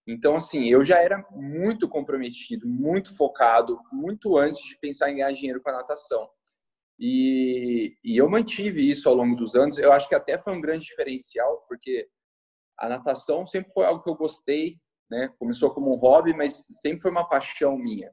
Então, 0.06 0.34
assim, 0.34 0.66
eu 0.66 0.84
já 0.84 0.98
era 0.98 1.24
muito 1.30 1.88
comprometido, 1.88 2.66
muito 2.66 3.14
focado, 3.14 3.78
muito 3.92 4.36
antes 4.36 4.62
de 4.64 4.76
pensar 4.78 5.10
em 5.10 5.16
ganhar 5.16 5.32
dinheiro 5.32 5.60
com 5.62 5.70
a 5.70 5.74
natação. 5.74 6.28
E, 7.02 7.96
e, 8.04 8.18
eu 8.18 8.28
mantive 8.28 8.86
isso 8.86 9.08
ao 9.08 9.14
longo 9.14 9.34
dos 9.34 9.56
anos. 9.56 9.78
Eu 9.78 9.90
acho 9.90 10.06
que 10.06 10.14
até 10.14 10.38
foi 10.38 10.52
um 10.52 10.60
grande 10.60 10.84
diferencial, 10.84 11.64
porque 11.66 12.06
a 12.78 12.90
natação 12.90 13.46
sempre 13.46 13.72
foi 13.72 13.86
algo 13.86 14.02
que 14.02 14.10
eu 14.10 14.14
gostei, 14.14 14.76
né? 15.10 15.32
Começou 15.38 15.70
como 15.70 15.94
um 15.94 15.98
hobby, 15.98 16.34
mas 16.34 16.66
sempre 16.70 17.00
foi 17.00 17.10
uma 17.10 17.26
paixão 17.26 17.76
minha. 17.78 18.12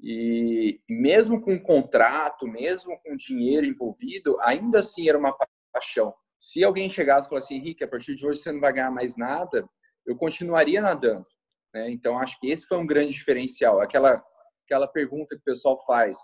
E 0.00 0.80
mesmo 0.88 1.40
com 1.40 1.58
contrato, 1.60 2.46
mesmo 2.46 2.98
com 3.02 3.16
dinheiro 3.16 3.64
envolvido, 3.64 4.36
ainda 4.40 4.80
assim 4.80 5.08
era 5.08 5.18
uma 5.18 5.36
paixão. 5.72 6.12
Se 6.38 6.62
alguém 6.64 6.90
chegasse 6.90 7.26
e 7.26 7.30
falasse, 7.30 7.54
Henrique, 7.54 7.84
a 7.84 7.88
partir 7.88 8.16
de 8.16 8.26
hoje 8.26 8.40
você 8.40 8.50
não 8.50 8.60
vai 8.60 8.72
ganhar 8.72 8.90
mais 8.90 9.16
nada, 9.16 9.68
eu 10.04 10.16
continuaria 10.16 10.80
nadando. 10.80 11.26
Né? 11.74 11.90
Então, 11.90 12.18
acho 12.18 12.38
que 12.40 12.48
esse 12.48 12.66
foi 12.66 12.78
um 12.78 12.86
grande 12.86 13.12
diferencial. 13.12 13.80
Aquela, 13.80 14.24
aquela 14.64 14.88
pergunta 14.88 15.34
que 15.34 15.40
o 15.40 15.44
pessoal 15.44 15.84
faz, 15.84 16.16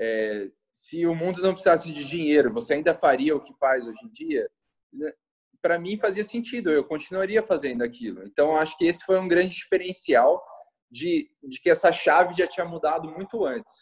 é, 0.00 0.48
se 0.78 1.04
o 1.04 1.14
mundo 1.14 1.42
não 1.42 1.54
precisasse 1.54 1.92
de 1.92 2.04
dinheiro, 2.04 2.52
você 2.52 2.74
ainda 2.74 2.94
faria 2.94 3.34
o 3.34 3.40
que 3.40 3.52
faz 3.58 3.86
hoje 3.86 3.98
em 4.04 4.08
dia? 4.08 4.48
Para 5.60 5.76
mim 5.76 5.98
fazia 5.98 6.22
sentido, 6.22 6.70
eu 6.70 6.84
continuaria 6.84 7.42
fazendo 7.42 7.82
aquilo. 7.82 8.24
Então 8.24 8.56
acho 8.56 8.78
que 8.78 8.86
esse 8.86 9.04
foi 9.04 9.18
um 9.18 9.26
grande 9.26 9.50
diferencial 9.50 10.40
de, 10.88 11.28
de 11.42 11.60
que 11.60 11.68
essa 11.68 11.90
chave 11.92 12.32
já 12.32 12.46
tinha 12.46 12.64
mudado 12.64 13.10
muito 13.10 13.44
antes. 13.44 13.72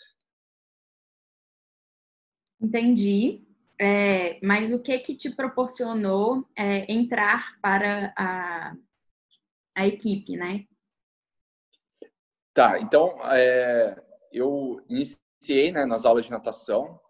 Entendi. 2.59 3.47
É, 3.79 4.41
mas 4.43 4.73
o 4.73 4.83
que 4.83 4.99
que 4.99 5.15
te 5.15 5.37
proporcionou 5.37 6.49
é, 6.57 6.91
entrar 6.91 7.61
para 7.61 8.15
a, 8.17 8.75
a 9.77 9.87
equipe, 9.87 10.35
né? 10.35 10.65
Tá, 12.55 12.81
então 12.81 13.21
é, 13.35 14.03
eu 14.33 14.83
iniciei 14.89 15.26
né, 15.73 15.85
nas 15.85 16.05
aulas 16.05 16.25
de 16.25 16.31
natação. 16.31 17.01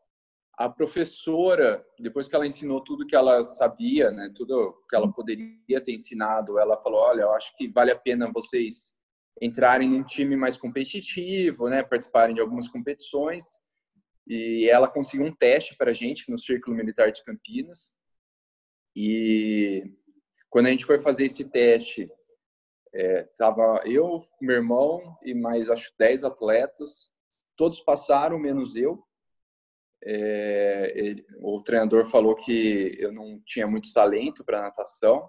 A 0.58 0.68
professora, 0.68 1.84
depois 1.98 2.28
que 2.28 2.34
ela 2.34 2.46
ensinou 2.46 2.82
tudo 2.82 3.06
que 3.06 3.14
ela 3.14 3.44
sabia, 3.44 4.10
né, 4.10 4.32
tudo 4.34 4.82
que 4.88 4.96
ela 4.96 5.12
poderia 5.12 5.80
ter 5.84 5.92
ensinado, 5.92 6.58
ela 6.58 6.80
falou: 6.82 7.00
Olha, 7.00 7.22
eu 7.22 7.32
acho 7.32 7.54
que 7.56 7.68
vale 7.68 7.90
a 7.90 7.98
pena 7.98 8.30
vocês 8.32 8.94
entrarem 9.40 9.88
num 9.88 10.02
time 10.02 10.34
mais 10.34 10.56
competitivo, 10.56 11.68
né, 11.68 11.82
participarem 11.82 12.34
de 12.34 12.40
algumas 12.40 12.68
competições. 12.68 13.44
e 14.26 14.68
ela 14.68 14.88
conseguiu 14.88 15.26
um 15.26 15.34
teste 15.34 15.76
para 15.76 15.90
a 15.90 15.94
gente 15.94 16.30
no 16.30 16.38
Círculo 16.38 16.76
Militar 16.76 17.12
de 17.12 17.22
Campinas. 17.22 17.94
E 18.96 19.84
quando 20.50 20.66
a 20.66 20.70
gente 20.70 20.86
foi 20.86 20.98
fazer 20.98 21.26
esse 21.26 21.44
teste, 21.44 22.10
é, 22.94 23.24
tava 23.38 23.82
eu, 23.84 24.26
meu 24.40 24.56
irmão 24.56 25.18
e 25.22 25.34
mais 25.34 25.68
acho 25.68 25.92
10 25.98 26.24
atletas, 26.24 27.12
todos 27.56 27.80
passaram 27.80 28.38
menos 28.38 28.76
eu. 28.76 29.02
É, 30.04 30.92
ele, 30.94 31.26
o 31.38 31.60
treinador 31.62 32.04
falou 32.06 32.36
que 32.36 32.96
eu 32.98 33.12
não 33.12 33.40
tinha 33.44 33.66
muito 33.66 33.92
talento 33.92 34.44
para 34.44 34.62
natação, 34.62 35.28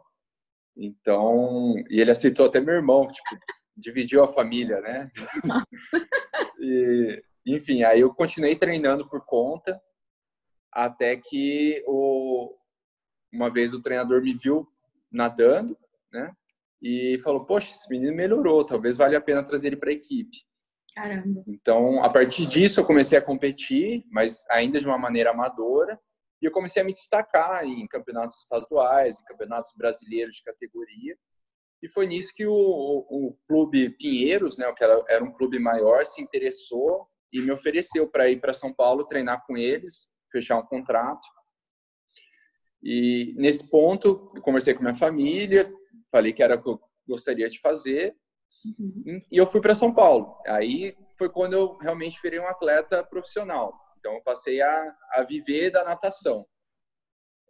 então 0.75 1.73
e 1.89 1.99
ele 1.99 2.11
aceitou 2.11 2.45
até 2.45 2.59
meu 2.59 2.75
irmão, 2.75 3.07
tipo, 3.07 3.29
dividiu 3.75 4.23
a 4.23 4.27
família, 4.27 4.81
né? 4.81 5.09
e, 6.59 7.23
enfim, 7.45 7.83
aí 7.83 8.01
eu 8.01 8.13
continuei 8.13 8.55
treinando 8.55 9.07
por 9.07 9.25
conta, 9.25 9.81
até 10.71 11.15
que 11.15 11.83
o, 11.87 12.55
uma 13.31 13.49
vez 13.49 13.73
o 13.73 13.81
treinador 13.81 14.21
me 14.21 14.33
viu 14.33 14.67
nadando, 15.11 15.77
né? 16.11 16.31
E 16.81 17.19
falou: 17.23 17.45
Poxa, 17.45 17.71
esse 17.71 17.89
menino 17.89 18.15
melhorou, 18.15 18.65
talvez 18.65 18.97
valha 18.97 19.17
a 19.17 19.21
pena 19.21 19.43
trazer 19.43 19.67
ele 19.67 19.77
para 19.77 19.89
a 19.89 19.93
equipe. 19.93 20.37
Caramba. 20.97 21.43
Então, 21.47 22.03
a 22.03 22.09
partir 22.09 22.47
disso, 22.47 22.79
eu 22.79 22.85
comecei 22.85 23.15
a 23.15 23.21
competir, 23.21 24.03
mas 24.09 24.43
ainda 24.49 24.79
de 24.79 24.87
uma 24.87 24.97
maneira 24.97 25.29
amadora. 25.29 25.99
E 26.41 26.45
eu 26.45 26.51
comecei 26.51 26.81
a 26.81 26.85
me 26.85 26.91
destacar 26.91 27.63
em 27.63 27.87
campeonatos 27.87 28.35
estaduais, 28.39 29.19
em 29.19 29.23
campeonatos 29.25 29.71
brasileiros 29.77 30.37
de 30.37 30.43
categoria. 30.43 31.15
E 31.83 31.87
foi 31.87 32.07
nisso 32.07 32.33
que 32.35 32.47
o, 32.47 32.51
o, 32.51 33.27
o 33.27 33.37
clube 33.47 33.91
Pinheiros, 33.91 34.57
né, 34.57 34.71
que 34.73 34.83
era, 34.83 35.03
era 35.07 35.23
um 35.23 35.31
clube 35.31 35.59
maior, 35.59 36.03
se 36.03 36.19
interessou 36.19 37.07
e 37.31 37.41
me 37.41 37.51
ofereceu 37.51 38.07
para 38.07 38.27
ir 38.27 38.41
para 38.41 38.51
São 38.51 38.73
Paulo 38.73 39.05
treinar 39.05 39.45
com 39.45 39.55
eles, 39.55 40.09
fechar 40.31 40.57
um 40.57 40.65
contrato. 40.65 41.27
E 42.81 43.35
nesse 43.37 43.69
ponto, 43.69 44.31
eu 44.35 44.41
conversei 44.41 44.73
com 44.73 44.81
minha 44.81 44.95
família, 44.95 45.71
falei 46.11 46.33
que 46.33 46.41
era 46.41 46.55
o 46.55 46.63
que 46.63 46.69
eu 46.69 46.81
gostaria 47.07 47.47
de 47.47 47.59
fazer, 47.59 48.15
uhum. 48.65 49.19
e 49.31 49.37
eu 49.37 49.47
fui 49.47 49.61
para 49.61 49.75
São 49.75 49.93
Paulo. 49.93 50.37
Aí 50.47 50.95
foi 51.17 51.29
quando 51.29 51.53
eu 51.53 51.77
realmente 51.77 52.19
virei 52.21 52.39
um 52.39 52.47
atleta 52.47 53.03
profissional. 53.03 53.73
Então, 53.99 54.13
eu 54.13 54.21
passei 54.21 54.61
a, 54.61 54.95
a 55.13 55.23
viver 55.23 55.71
da 55.71 55.83
natação. 55.83 56.45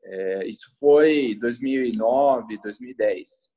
É, 0.04 0.48
isso 0.48 0.72
foi 0.80 1.36
2009, 1.40 2.58
2010. 2.60 3.50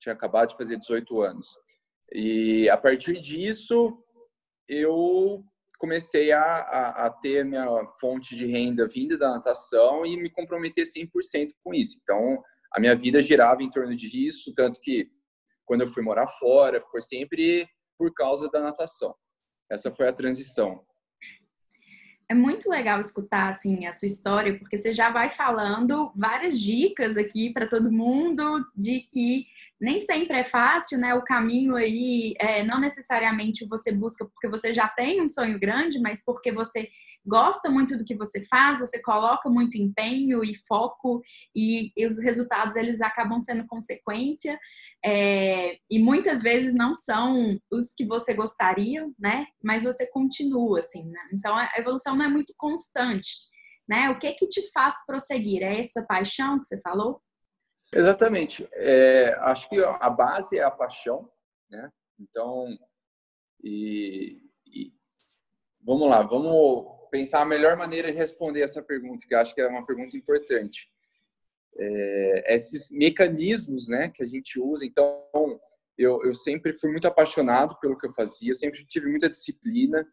Tinha 0.00 0.14
acabado 0.14 0.50
de 0.50 0.56
fazer 0.56 0.78
18 0.78 1.20
anos. 1.20 1.48
E 2.12 2.68
a 2.70 2.76
partir 2.76 3.20
disso, 3.20 4.02
eu 4.66 5.44
comecei 5.78 6.32
a, 6.32 6.42
a, 6.42 7.06
a, 7.06 7.10
ter 7.10 7.44
minha 7.44 7.66
fonte 8.00 8.34
de 8.34 8.46
renda 8.46 8.88
vinda 8.88 9.16
da 9.16 9.30
natação 9.30 10.04
e 10.04 10.16
me 10.16 10.30
comprometer 10.30 10.84
100% 10.84 11.52
com 11.62 11.74
isso. 11.74 11.98
Então, 12.02 12.42
a 12.72 12.80
minha 12.80 12.96
vida 12.96 13.20
girava 13.20 13.62
em 13.62 13.70
torno 13.70 13.94
disso, 13.94 14.52
tanto 14.54 14.80
que 14.80 15.10
quando 15.68 15.82
eu 15.82 15.88
fui 15.88 16.02
morar 16.02 16.26
fora, 16.26 16.80
foi 16.90 17.02
sempre 17.02 17.68
por 17.98 18.12
causa 18.14 18.48
da 18.50 18.60
natação. 18.60 19.14
Essa 19.70 19.94
foi 19.94 20.08
a 20.08 20.12
transição. 20.12 20.82
É 22.26 22.34
muito 22.34 22.70
legal 22.70 22.98
escutar 23.00 23.48
assim 23.48 23.86
a 23.86 23.92
sua 23.92 24.06
história, 24.06 24.58
porque 24.58 24.78
você 24.78 24.92
já 24.92 25.10
vai 25.10 25.28
falando 25.28 26.10
várias 26.16 26.58
dicas 26.58 27.18
aqui 27.18 27.52
para 27.52 27.68
todo 27.68 27.92
mundo 27.92 28.64
de 28.74 29.00
que 29.00 29.46
nem 29.80 30.00
sempre 30.00 30.38
é 30.38 30.42
fácil, 30.42 30.98
né? 30.98 31.14
O 31.14 31.24
caminho 31.24 31.76
aí, 31.76 32.34
é, 32.38 32.62
não 32.62 32.78
necessariamente 32.78 33.66
você 33.66 33.92
busca 33.92 34.26
porque 34.26 34.48
você 34.48 34.72
já 34.72 34.88
tem 34.88 35.22
um 35.22 35.28
sonho 35.28 35.60
grande, 35.60 36.00
mas 36.00 36.24
porque 36.24 36.50
você 36.50 36.88
gosta 37.26 37.70
muito 37.70 37.96
do 37.96 38.04
que 38.04 38.16
você 38.16 38.44
faz, 38.46 38.78
você 38.78 39.00
coloca 39.02 39.48
muito 39.50 39.76
empenho 39.76 40.42
e 40.42 40.54
foco 40.54 41.22
e, 41.54 41.92
e 41.96 42.06
os 42.06 42.18
resultados 42.22 42.74
eles 42.74 43.00
acabam 43.00 43.38
sendo 43.38 43.66
consequência. 43.66 44.58
É, 45.04 45.78
e 45.88 45.98
muitas 45.98 46.42
vezes 46.42 46.74
não 46.74 46.94
são 46.94 47.58
os 47.70 47.94
que 47.94 48.04
você 48.04 48.34
gostaria, 48.34 49.08
né? 49.18 49.46
Mas 49.62 49.84
você 49.84 50.06
continua 50.10 50.80
assim, 50.80 51.08
né? 51.08 51.20
Então 51.32 51.56
a 51.56 51.70
evolução 51.76 52.16
não 52.16 52.24
é 52.24 52.28
muito 52.28 52.52
constante, 52.56 53.36
né? 53.88 54.10
O 54.10 54.18
que 54.18 54.32
que 54.32 54.48
te 54.48 54.70
faz 54.72 55.04
prosseguir? 55.06 55.62
É 55.62 55.80
essa 55.80 56.04
paixão 56.06 56.58
que 56.58 56.66
você 56.66 56.80
falou? 56.80 57.20
Exatamente. 57.92 58.68
É, 58.72 59.34
acho 59.40 59.68
que 59.68 59.76
a 59.82 60.10
base 60.10 60.58
é 60.58 60.62
a 60.62 60.70
paixão, 60.70 61.30
né? 61.70 61.90
Então, 62.18 62.76
e, 63.62 64.42
e, 64.66 64.92
vamos 65.84 66.08
lá, 66.08 66.22
vamos 66.22 66.98
pensar 67.10 67.42
a 67.42 67.46
melhor 67.46 67.76
maneira 67.76 68.10
de 68.10 68.18
responder 68.18 68.62
essa 68.62 68.82
pergunta, 68.82 69.24
que 69.26 69.34
acho 69.34 69.54
que 69.54 69.60
é 69.60 69.68
uma 69.68 69.86
pergunta 69.86 70.16
importante. 70.16 70.90
É, 71.80 72.54
esses 72.54 72.90
mecanismos, 72.90 73.88
né, 73.88 74.08
que 74.08 74.22
a 74.22 74.26
gente 74.26 74.58
usa. 74.58 74.84
Então, 74.84 75.22
eu, 75.96 76.20
eu 76.24 76.34
sempre 76.34 76.72
fui 76.78 76.90
muito 76.90 77.06
apaixonado 77.06 77.78
pelo 77.80 77.96
que 77.96 78.06
eu 78.06 78.12
fazia, 78.12 78.54
sempre 78.54 78.84
tive 78.86 79.08
muita 79.08 79.30
disciplina 79.30 80.06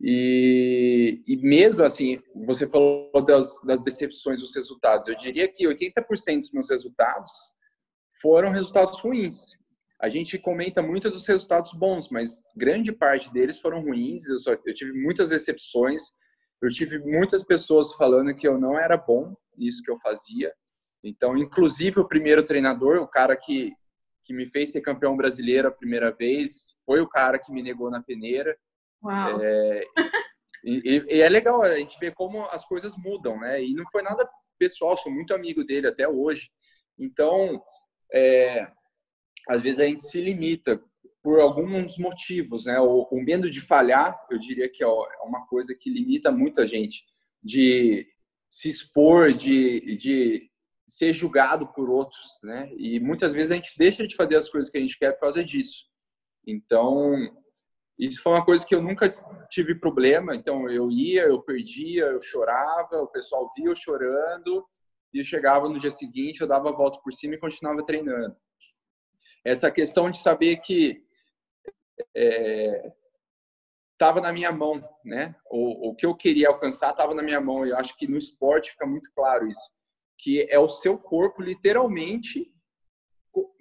e, 0.00 1.22
e 1.26 1.36
mesmo 1.38 1.82
assim, 1.82 2.22
você 2.46 2.68
falou 2.68 3.10
das, 3.24 3.60
das 3.62 3.82
decepções 3.82 4.40
dos 4.40 4.54
resultados. 4.54 5.08
Eu 5.08 5.16
diria 5.16 5.48
que 5.48 5.66
80% 5.66 6.40
dos 6.40 6.52
meus 6.52 6.70
resultados 6.70 7.30
foram 8.22 8.52
resultados 8.52 9.00
ruins. 9.00 9.56
A 10.00 10.08
gente 10.08 10.38
comenta 10.38 10.80
muito 10.80 11.10
dos 11.10 11.26
resultados 11.26 11.72
bons, 11.72 12.08
mas 12.10 12.40
grande 12.56 12.92
parte 12.92 13.32
deles 13.32 13.58
foram 13.58 13.82
ruins. 13.82 14.28
Eu, 14.28 14.38
só, 14.38 14.52
eu 14.52 14.74
tive 14.74 14.92
muitas 14.92 15.30
decepções. 15.30 16.02
Eu 16.62 16.70
tive 16.70 17.00
muitas 17.00 17.42
pessoas 17.42 17.92
falando 17.94 18.34
que 18.34 18.46
eu 18.46 18.58
não 18.58 18.78
era 18.78 18.96
bom 18.96 19.34
nisso 19.56 19.82
que 19.82 19.90
eu 19.90 19.98
fazia. 19.98 20.52
Então, 21.02 21.36
inclusive, 21.36 22.00
o 22.00 22.08
primeiro 22.08 22.42
treinador, 22.42 22.98
o 22.98 23.08
cara 23.08 23.36
que, 23.36 23.72
que 24.24 24.34
me 24.34 24.46
fez 24.46 24.72
ser 24.72 24.80
campeão 24.80 25.16
brasileiro 25.16 25.68
a 25.68 25.72
primeira 25.72 26.10
vez, 26.10 26.74
foi 26.84 27.00
o 27.00 27.08
cara 27.08 27.38
que 27.38 27.52
me 27.52 27.62
negou 27.62 27.90
na 27.90 28.02
peneira. 28.02 28.56
Uau. 29.02 29.40
É, 29.40 29.84
e, 30.64 31.04
e, 31.10 31.20
é 31.20 31.28
legal 31.28 31.62
a 31.62 31.76
gente 31.76 31.98
ver 31.98 32.14
como 32.14 32.44
as 32.46 32.64
coisas 32.64 32.96
mudam, 32.96 33.38
né? 33.38 33.62
E 33.62 33.74
não 33.74 33.84
foi 33.90 34.02
nada 34.02 34.28
pessoal, 34.58 34.96
sou 34.96 35.12
muito 35.12 35.34
amigo 35.34 35.64
dele 35.64 35.86
até 35.86 36.08
hoje. 36.08 36.50
Então, 36.98 37.62
é, 38.12 38.66
às 39.48 39.60
vezes 39.62 39.80
a 39.80 39.84
gente 39.84 40.02
se 40.02 40.20
limita 40.20 40.82
por 41.22 41.40
alguns 41.40 41.98
motivos, 41.98 42.66
né? 42.66 42.80
O, 42.80 43.08
o, 43.10 43.22
medo 43.22 43.50
de 43.50 43.60
falhar, 43.60 44.18
eu 44.30 44.38
diria 44.38 44.68
que 44.68 44.82
é 44.82 44.86
uma 44.86 45.46
coisa 45.46 45.74
que 45.74 45.90
limita 45.90 46.30
muito 46.30 46.60
a 46.60 46.66
gente 46.66 47.04
de 47.42 48.06
se 48.50 48.68
expor, 48.68 49.32
de, 49.32 49.96
de 49.96 50.47
ser 50.88 51.12
julgado 51.12 51.68
por 51.68 51.90
outros, 51.90 52.40
né? 52.42 52.72
E 52.76 52.98
muitas 52.98 53.34
vezes 53.34 53.50
a 53.50 53.54
gente 53.54 53.76
deixa 53.76 54.08
de 54.08 54.16
fazer 54.16 54.36
as 54.36 54.48
coisas 54.48 54.70
que 54.70 54.78
a 54.78 54.80
gente 54.80 54.98
quer 54.98 55.12
por 55.12 55.20
causa 55.20 55.44
disso. 55.44 55.84
Então, 56.46 57.14
isso 57.98 58.22
foi 58.22 58.32
uma 58.32 58.44
coisa 58.44 58.64
que 58.64 58.74
eu 58.74 58.80
nunca 58.80 59.10
tive 59.50 59.74
problema. 59.74 60.34
Então, 60.34 60.68
eu 60.70 60.90
ia, 60.90 61.24
eu 61.24 61.42
perdia, 61.42 62.06
eu 62.06 62.22
chorava, 62.22 63.02
o 63.02 63.08
pessoal 63.08 63.50
via 63.54 63.66
eu 63.66 63.76
chorando, 63.76 64.66
e 65.12 65.18
eu 65.18 65.24
chegava 65.24 65.68
no 65.68 65.78
dia 65.78 65.90
seguinte, 65.90 66.40
eu 66.40 66.48
dava 66.48 66.70
a 66.70 66.76
volta 66.76 66.98
por 67.02 67.12
cima 67.12 67.34
e 67.34 67.38
continuava 67.38 67.84
treinando. 67.84 68.34
Essa 69.44 69.70
questão 69.70 70.10
de 70.10 70.22
saber 70.22 70.56
que 70.56 71.02
estava 73.92 74.20
é, 74.20 74.22
na 74.22 74.32
minha 74.32 74.52
mão, 74.52 74.82
né? 75.04 75.34
O, 75.50 75.90
o 75.90 75.94
que 75.94 76.06
eu 76.06 76.14
queria 76.14 76.48
alcançar 76.48 76.90
estava 76.90 77.14
na 77.14 77.22
minha 77.22 77.40
mão. 77.40 77.64
Eu 77.64 77.76
acho 77.76 77.96
que 77.96 78.06
no 78.06 78.16
esporte 78.16 78.70
fica 78.70 78.86
muito 78.86 79.10
claro 79.14 79.46
isso, 79.46 79.70
que 80.18 80.46
é 80.50 80.58
o 80.58 80.68
seu 80.68 80.98
corpo 80.98 81.40
literalmente 81.40 82.52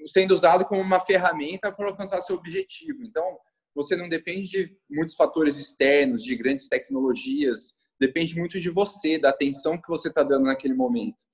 sendo 0.07 0.33
usado 0.33 0.65
como 0.65 0.81
uma 0.81 0.99
ferramenta 0.99 1.71
para 1.71 1.87
alcançar 1.87 2.21
seu 2.21 2.35
objetivo. 2.35 3.03
Então, 3.03 3.37
você 3.75 3.95
não 3.95 4.09
depende 4.09 4.49
de 4.49 4.77
muitos 4.89 5.15
fatores 5.15 5.57
externos, 5.57 6.23
de 6.23 6.35
grandes 6.35 6.67
tecnologias, 6.67 7.77
depende 7.99 8.35
muito 8.35 8.59
de 8.59 8.69
você, 8.69 9.19
da 9.19 9.29
atenção 9.29 9.79
que 9.79 9.87
você 9.87 10.07
está 10.07 10.23
dando 10.23 10.45
naquele 10.45 10.73
momento. 10.73 11.25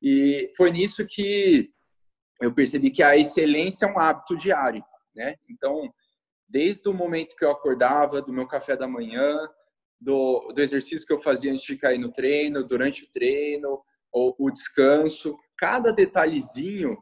E 0.00 0.50
foi 0.56 0.70
nisso 0.70 1.06
que 1.06 1.70
eu 2.40 2.54
percebi 2.54 2.90
que 2.90 3.02
a 3.02 3.16
excelência 3.16 3.86
é 3.86 3.92
um 3.92 3.98
hábito 3.98 4.36
diário, 4.36 4.84
né? 5.14 5.36
Então, 5.48 5.92
desde 6.48 6.88
o 6.88 6.94
momento 6.94 7.36
que 7.36 7.44
eu 7.44 7.50
acordava, 7.50 8.20
do 8.20 8.32
meu 8.32 8.46
café 8.46 8.76
da 8.76 8.88
manhã, 8.88 9.48
do, 10.00 10.52
do 10.52 10.60
exercício 10.60 11.06
que 11.06 11.12
eu 11.12 11.22
fazia 11.22 11.52
antes 11.52 11.64
de 11.64 11.76
cair 11.76 11.98
no 11.98 12.12
treino, 12.12 12.64
durante 12.64 13.04
o 13.04 13.10
treino, 13.10 13.80
o 14.12 14.50
descanso, 14.50 15.38
cada 15.58 15.92
detalhezinho 15.92 16.96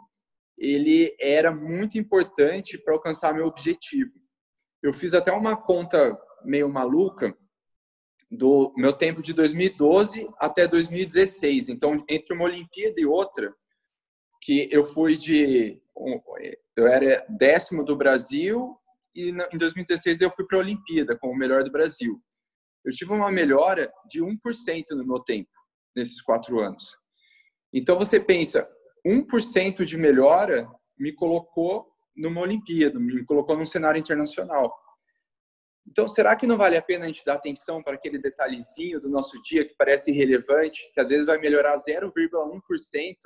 ele 0.56 1.16
era 1.18 1.50
muito 1.50 1.98
importante 1.98 2.78
para 2.78 2.94
alcançar 2.94 3.34
meu 3.34 3.46
objetivo 3.46 4.20
eu 4.82 4.92
fiz 4.92 5.14
até 5.14 5.32
uma 5.32 5.56
conta 5.56 6.18
meio 6.44 6.68
maluca 6.68 7.36
do 8.30 8.72
meu 8.76 8.92
tempo 8.92 9.22
de 9.22 9.32
2012 9.32 10.28
até 10.38 10.66
2016. 10.66 11.68
Então, 11.68 12.04
entre 12.08 12.34
uma 12.34 12.44
Olimpíada 12.44 13.00
e 13.00 13.04
outra, 13.04 13.52
que 14.40 14.68
eu 14.72 14.84
fui 14.84 15.16
de. 15.16 15.82
Eu 16.76 16.86
era 16.86 17.26
décimo 17.28 17.84
do 17.84 17.96
Brasil 17.96 18.76
e 19.14 19.30
em 19.30 19.58
2016 19.58 20.20
eu 20.20 20.30
fui 20.30 20.46
para 20.46 20.56
a 20.56 20.60
Olimpíada 20.60 21.18
como 21.18 21.34
o 21.34 21.36
melhor 21.36 21.62
do 21.62 21.70
Brasil. 21.70 22.18
eu 22.84 22.92
tive 22.92 23.12
uma 23.12 23.30
melhora 23.30 23.92
de 24.08 24.22
1% 24.22 24.36
no 24.92 25.04
meu 25.04 25.20
tempo, 25.20 25.50
nesses 25.94 26.22
quatro 26.22 26.60
anos. 26.60 26.96
Então, 27.72 27.98
você 27.98 28.18
pensa, 28.18 28.68
1% 29.06 29.84
de 29.84 29.96
melhora 29.96 30.68
me 30.98 31.12
colocou 31.12 31.90
numa 32.16 32.40
Olimpíada, 32.40 32.98
me 32.98 33.24
colocou 33.24 33.56
num 33.56 33.66
cenário 33.66 33.98
internacional. 33.98 34.74
Então, 35.86 36.06
será 36.06 36.36
que 36.36 36.46
não 36.46 36.56
vale 36.56 36.76
a 36.76 36.82
pena 36.82 37.04
a 37.04 37.08
gente 37.08 37.24
dar 37.24 37.34
atenção 37.34 37.82
para 37.82 37.94
aquele 37.94 38.18
detalhezinho 38.18 39.00
do 39.00 39.08
nosso 39.08 39.40
dia 39.42 39.66
que 39.66 39.74
parece 39.76 40.10
irrelevante, 40.10 40.90
que 40.92 41.00
às 41.00 41.10
vezes 41.10 41.26
vai 41.26 41.38
melhorar 41.38 41.76
0,1%, 41.76 43.16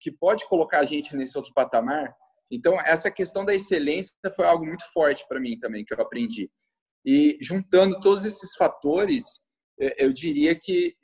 que 0.00 0.10
pode 0.10 0.46
colocar 0.48 0.80
a 0.80 0.84
gente 0.84 1.16
nesse 1.16 1.36
outro 1.36 1.52
patamar? 1.54 2.14
Então, 2.50 2.78
essa 2.80 3.10
questão 3.10 3.44
da 3.44 3.54
excelência 3.54 4.12
foi 4.36 4.44
algo 4.44 4.66
muito 4.66 4.84
forte 4.92 5.24
para 5.28 5.40
mim 5.40 5.58
também, 5.58 5.84
que 5.84 5.94
eu 5.94 6.00
aprendi. 6.00 6.50
E 7.04 7.38
juntando 7.40 8.00
todos 8.00 8.26
esses 8.26 8.54
fatores, 8.56 9.24
é, 9.80 10.04
eu 10.04 10.12
diria 10.12 10.54
que 10.54 10.94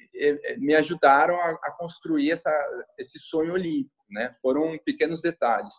me 0.58 0.74
ajudaram 0.74 1.38
a 1.40 1.70
construir 1.72 2.30
essa, 2.30 2.50
esse 2.98 3.18
sonho 3.18 3.52
olímpico, 3.52 4.04
né? 4.10 4.34
Foram 4.40 4.78
pequenos 4.84 5.20
detalhes. 5.20 5.74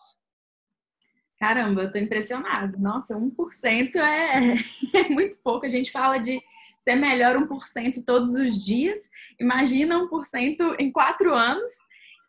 Caramba, 1.40 1.84
eu 1.84 1.90
tô 1.90 1.98
impressionado. 1.98 2.78
Nossa, 2.78 3.16
1% 3.16 3.96
é, 3.96 4.54
é 4.94 5.08
muito 5.08 5.38
pouco. 5.38 5.64
A 5.64 5.70
gente 5.70 5.90
fala 5.90 6.18
de 6.18 6.38
ser 6.78 6.96
melhor 6.96 7.36
1% 7.36 8.04
todos 8.06 8.34
os 8.34 8.62
dias. 8.62 8.98
Imagina 9.40 10.06
1% 10.06 10.76
em 10.78 10.92
quatro 10.92 11.34
anos. 11.34 11.70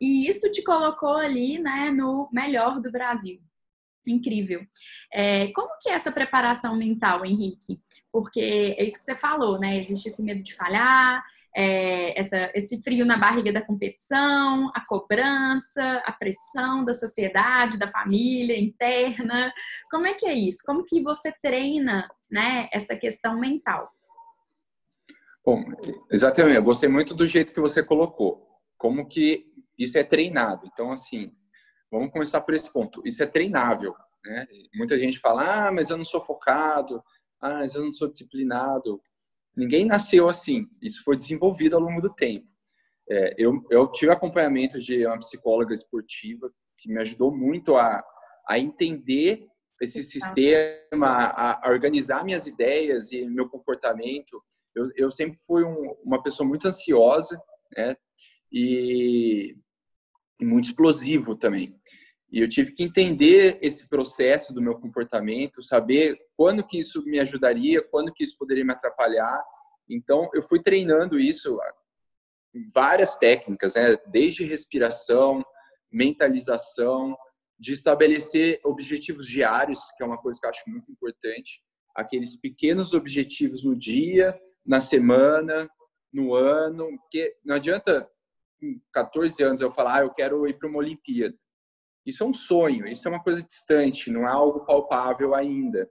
E 0.00 0.26
isso 0.26 0.50
te 0.50 0.62
colocou 0.64 1.16
ali, 1.16 1.58
né, 1.58 1.90
no 1.90 2.28
melhor 2.32 2.80
do 2.80 2.90
Brasil. 2.90 3.38
Incrível. 4.06 4.66
É, 5.12 5.48
como 5.52 5.78
que 5.80 5.90
é 5.90 5.92
essa 5.92 6.10
preparação 6.10 6.74
mental, 6.76 7.24
Henrique? 7.24 7.80
Porque 8.10 8.40
é 8.76 8.84
isso 8.84 8.98
que 8.98 9.04
você 9.04 9.14
falou, 9.14 9.60
né? 9.60 9.78
Existe 9.78 10.08
esse 10.08 10.22
medo 10.24 10.42
de 10.42 10.54
falhar, 10.54 11.22
é, 11.54 12.18
essa, 12.18 12.50
esse 12.54 12.82
frio 12.82 13.04
na 13.04 13.16
barriga 13.16 13.52
da 13.52 13.60
competição, 13.60 14.70
a 14.74 14.82
cobrança, 14.86 16.02
a 16.04 16.12
pressão 16.12 16.84
da 16.84 16.94
sociedade, 16.94 17.78
da 17.78 17.90
família 17.90 18.58
interna. 18.58 19.52
Como 19.90 20.06
é 20.06 20.14
que 20.14 20.26
é 20.26 20.34
isso? 20.34 20.60
Como 20.64 20.84
que 20.84 21.02
você 21.02 21.32
treina 21.42 22.08
né, 22.30 22.68
essa 22.72 22.96
questão 22.96 23.38
mental? 23.38 23.90
Bom, 25.44 25.64
exatamente. 26.10 26.56
Eu 26.56 26.64
gostei 26.64 26.88
muito 26.88 27.14
do 27.14 27.26
jeito 27.26 27.52
que 27.52 27.60
você 27.60 27.82
colocou. 27.82 28.48
Como 28.78 29.06
que 29.06 29.52
isso 29.78 29.98
é 29.98 30.04
treinado. 30.04 30.66
Então, 30.72 30.92
assim, 30.92 31.30
vamos 31.90 32.12
começar 32.12 32.40
por 32.40 32.54
esse 32.54 32.72
ponto. 32.72 33.02
Isso 33.04 33.22
é 33.22 33.26
treinável. 33.26 33.94
Né? 34.24 34.46
Muita 34.74 34.98
gente 34.98 35.18
fala, 35.18 35.66
ah, 35.66 35.72
mas 35.72 35.90
eu 35.90 35.96
não 35.96 36.04
sou 36.04 36.24
focado, 36.24 37.02
ah, 37.40 37.54
mas 37.54 37.74
eu 37.74 37.84
não 37.84 37.92
sou 37.92 38.08
disciplinado. 38.08 39.00
Ninguém 39.56 39.84
nasceu 39.84 40.28
assim. 40.28 40.66
Isso 40.80 41.02
foi 41.04 41.16
desenvolvido 41.16 41.76
ao 41.76 41.82
longo 41.82 42.00
do 42.00 42.12
tempo. 42.12 42.46
É, 43.10 43.34
eu, 43.36 43.62
eu 43.70 43.90
tive 43.92 44.12
acompanhamento 44.12 44.80
de 44.80 45.04
uma 45.06 45.18
psicóloga 45.18 45.74
esportiva 45.74 46.50
que 46.78 46.88
me 46.88 47.00
ajudou 47.00 47.34
muito 47.34 47.76
a, 47.76 48.02
a 48.48 48.58
entender 48.58 49.46
esse 49.80 50.02
sistema, 50.04 51.06
a, 51.06 51.68
a, 51.68 51.70
organizar 51.70 52.24
minhas 52.24 52.46
ideias 52.46 53.12
e 53.12 53.26
meu 53.26 53.48
comportamento. 53.48 54.42
Eu, 54.74 54.90
eu 54.96 55.10
sempre 55.10 55.38
fui 55.46 55.64
um, 55.64 55.94
uma 56.04 56.22
pessoa 56.22 56.48
muito 56.48 56.68
ansiosa, 56.68 57.40
né? 57.76 57.96
E, 58.50 59.56
e 60.40 60.44
muito 60.44 60.66
explosivo 60.66 61.36
também. 61.36 61.68
E 62.32 62.40
eu 62.40 62.48
tive 62.48 62.72
que 62.72 62.82
entender 62.82 63.58
esse 63.60 63.86
processo 63.88 64.54
do 64.54 64.62
meu 64.62 64.74
comportamento, 64.80 65.62
saber 65.62 66.18
quando 66.34 66.64
que 66.64 66.78
isso 66.78 67.04
me 67.04 67.20
ajudaria, 67.20 67.82
quando 67.82 68.12
que 68.12 68.24
isso 68.24 68.38
poderia 68.38 68.64
me 68.64 68.72
atrapalhar. 68.72 69.44
Então, 69.86 70.30
eu 70.32 70.42
fui 70.42 70.58
treinando 70.58 71.20
isso, 71.20 71.60
várias 72.72 73.16
técnicas, 73.16 73.74
né? 73.74 73.98
desde 74.06 74.44
respiração, 74.44 75.44
mentalização, 75.90 77.14
de 77.58 77.74
estabelecer 77.74 78.60
objetivos 78.64 79.26
diários, 79.26 79.78
que 79.96 80.02
é 80.02 80.06
uma 80.06 80.18
coisa 80.18 80.40
que 80.40 80.46
eu 80.46 80.50
acho 80.50 80.62
muito 80.66 80.90
importante, 80.90 81.62
aqueles 81.94 82.34
pequenos 82.34 82.94
objetivos 82.94 83.62
no 83.62 83.76
dia, 83.76 84.36
na 84.64 84.80
semana, 84.80 85.68
no 86.10 86.34
ano, 86.34 86.88
porque 86.98 87.36
não 87.44 87.54
adianta 87.56 88.10
com 88.58 88.80
14 88.92 89.42
anos 89.42 89.60
eu 89.60 89.70
falar, 89.70 89.98
ah, 89.98 90.04
eu 90.04 90.10
quero 90.14 90.48
ir 90.48 90.58
para 90.58 90.68
uma 90.68 90.78
Olimpíada. 90.78 91.36
Isso 92.04 92.22
é 92.22 92.26
um 92.26 92.34
sonho, 92.34 92.86
isso 92.86 93.06
é 93.06 93.10
uma 93.10 93.22
coisa 93.22 93.42
distante, 93.42 94.10
não 94.10 94.26
é 94.26 94.30
algo 94.30 94.64
palpável 94.64 95.34
ainda. 95.34 95.88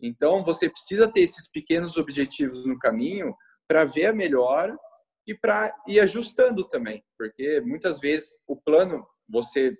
Então, 0.00 0.42
você 0.42 0.68
precisa 0.68 1.10
ter 1.10 1.20
esses 1.20 1.46
pequenos 1.48 1.96
objetivos 1.96 2.64
no 2.64 2.78
caminho 2.78 3.34
para 3.68 3.84
ver 3.84 4.06
a 4.06 4.12
melhora 4.12 4.76
e 5.26 5.34
para 5.34 5.74
ir 5.86 6.00
ajustando 6.00 6.64
também, 6.64 7.04
porque 7.16 7.60
muitas 7.60 8.00
vezes 8.00 8.40
o 8.46 8.56
plano, 8.56 9.06
você 9.28 9.76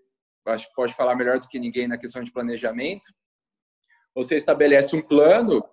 acho 0.47 0.69
que 0.69 0.75
pode 0.75 0.95
falar 0.95 1.17
melhor 1.17 1.39
do 1.39 1.49
que 1.49 1.59
ninguém 1.59 1.89
na 1.89 1.99
questão 1.99 2.23
de 2.23 2.33
planejamento, 2.33 3.13
você 4.15 4.37
estabelece 4.37 4.95
um 4.95 5.03
plano, 5.03 5.65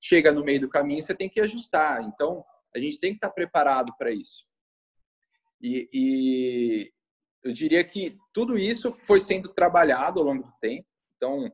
chega 0.00 0.32
no 0.32 0.44
meio 0.44 0.60
do 0.60 0.68
caminho, 0.68 1.02
você 1.02 1.14
tem 1.14 1.28
que 1.28 1.40
ajustar. 1.40 2.02
Então, 2.02 2.44
a 2.74 2.78
gente 2.78 2.98
tem 2.98 3.10
que 3.10 3.16
estar 3.16 3.30
preparado 3.30 3.92
para 3.98 4.10
isso. 4.10 4.44
E, 5.60 5.88
e, 5.92 6.92
eu 7.42 7.52
diria 7.52 7.82
que 7.82 8.18
tudo 8.32 8.58
isso 8.58 8.92
foi 9.04 9.20
sendo 9.20 9.48
trabalhado 9.48 10.20
ao 10.20 10.26
longo 10.26 10.44
do 10.44 10.52
tempo. 10.60 10.86
Então, 11.16 11.50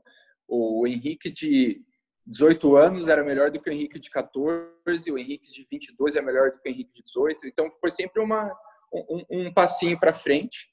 o 0.47 0.87
Henrique 0.87 1.31
de 1.31 1.83
18 2.27 2.77
anos 2.77 3.09
era 3.09 3.23
melhor 3.23 3.51
do 3.51 3.61
que 3.61 3.71
o 3.71 3.73
Henrique 3.73 3.99
de 3.99 4.11
14, 4.11 5.11
o 5.11 5.19
Henrique 5.19 5.51
de 5.51 5.67
22 5.71 6.17
é 6.17 6.23
melhor 6.23 6.51
do 6.51 6.61
que 6.61 6.69
o 6.69 6.73
Henrique 6.73 6.93
de 6.93 7.03
18. 7.03 7.47
Então, 7.47 7.71
foi 7.81 7.91
sempre 7.91 8.21
uma, 8.21 8.53
um, 8.93 9.25
um 9.31 9.53
passinho 9.53 9.99
para 9.99 10.13
frente. 10.13 10.69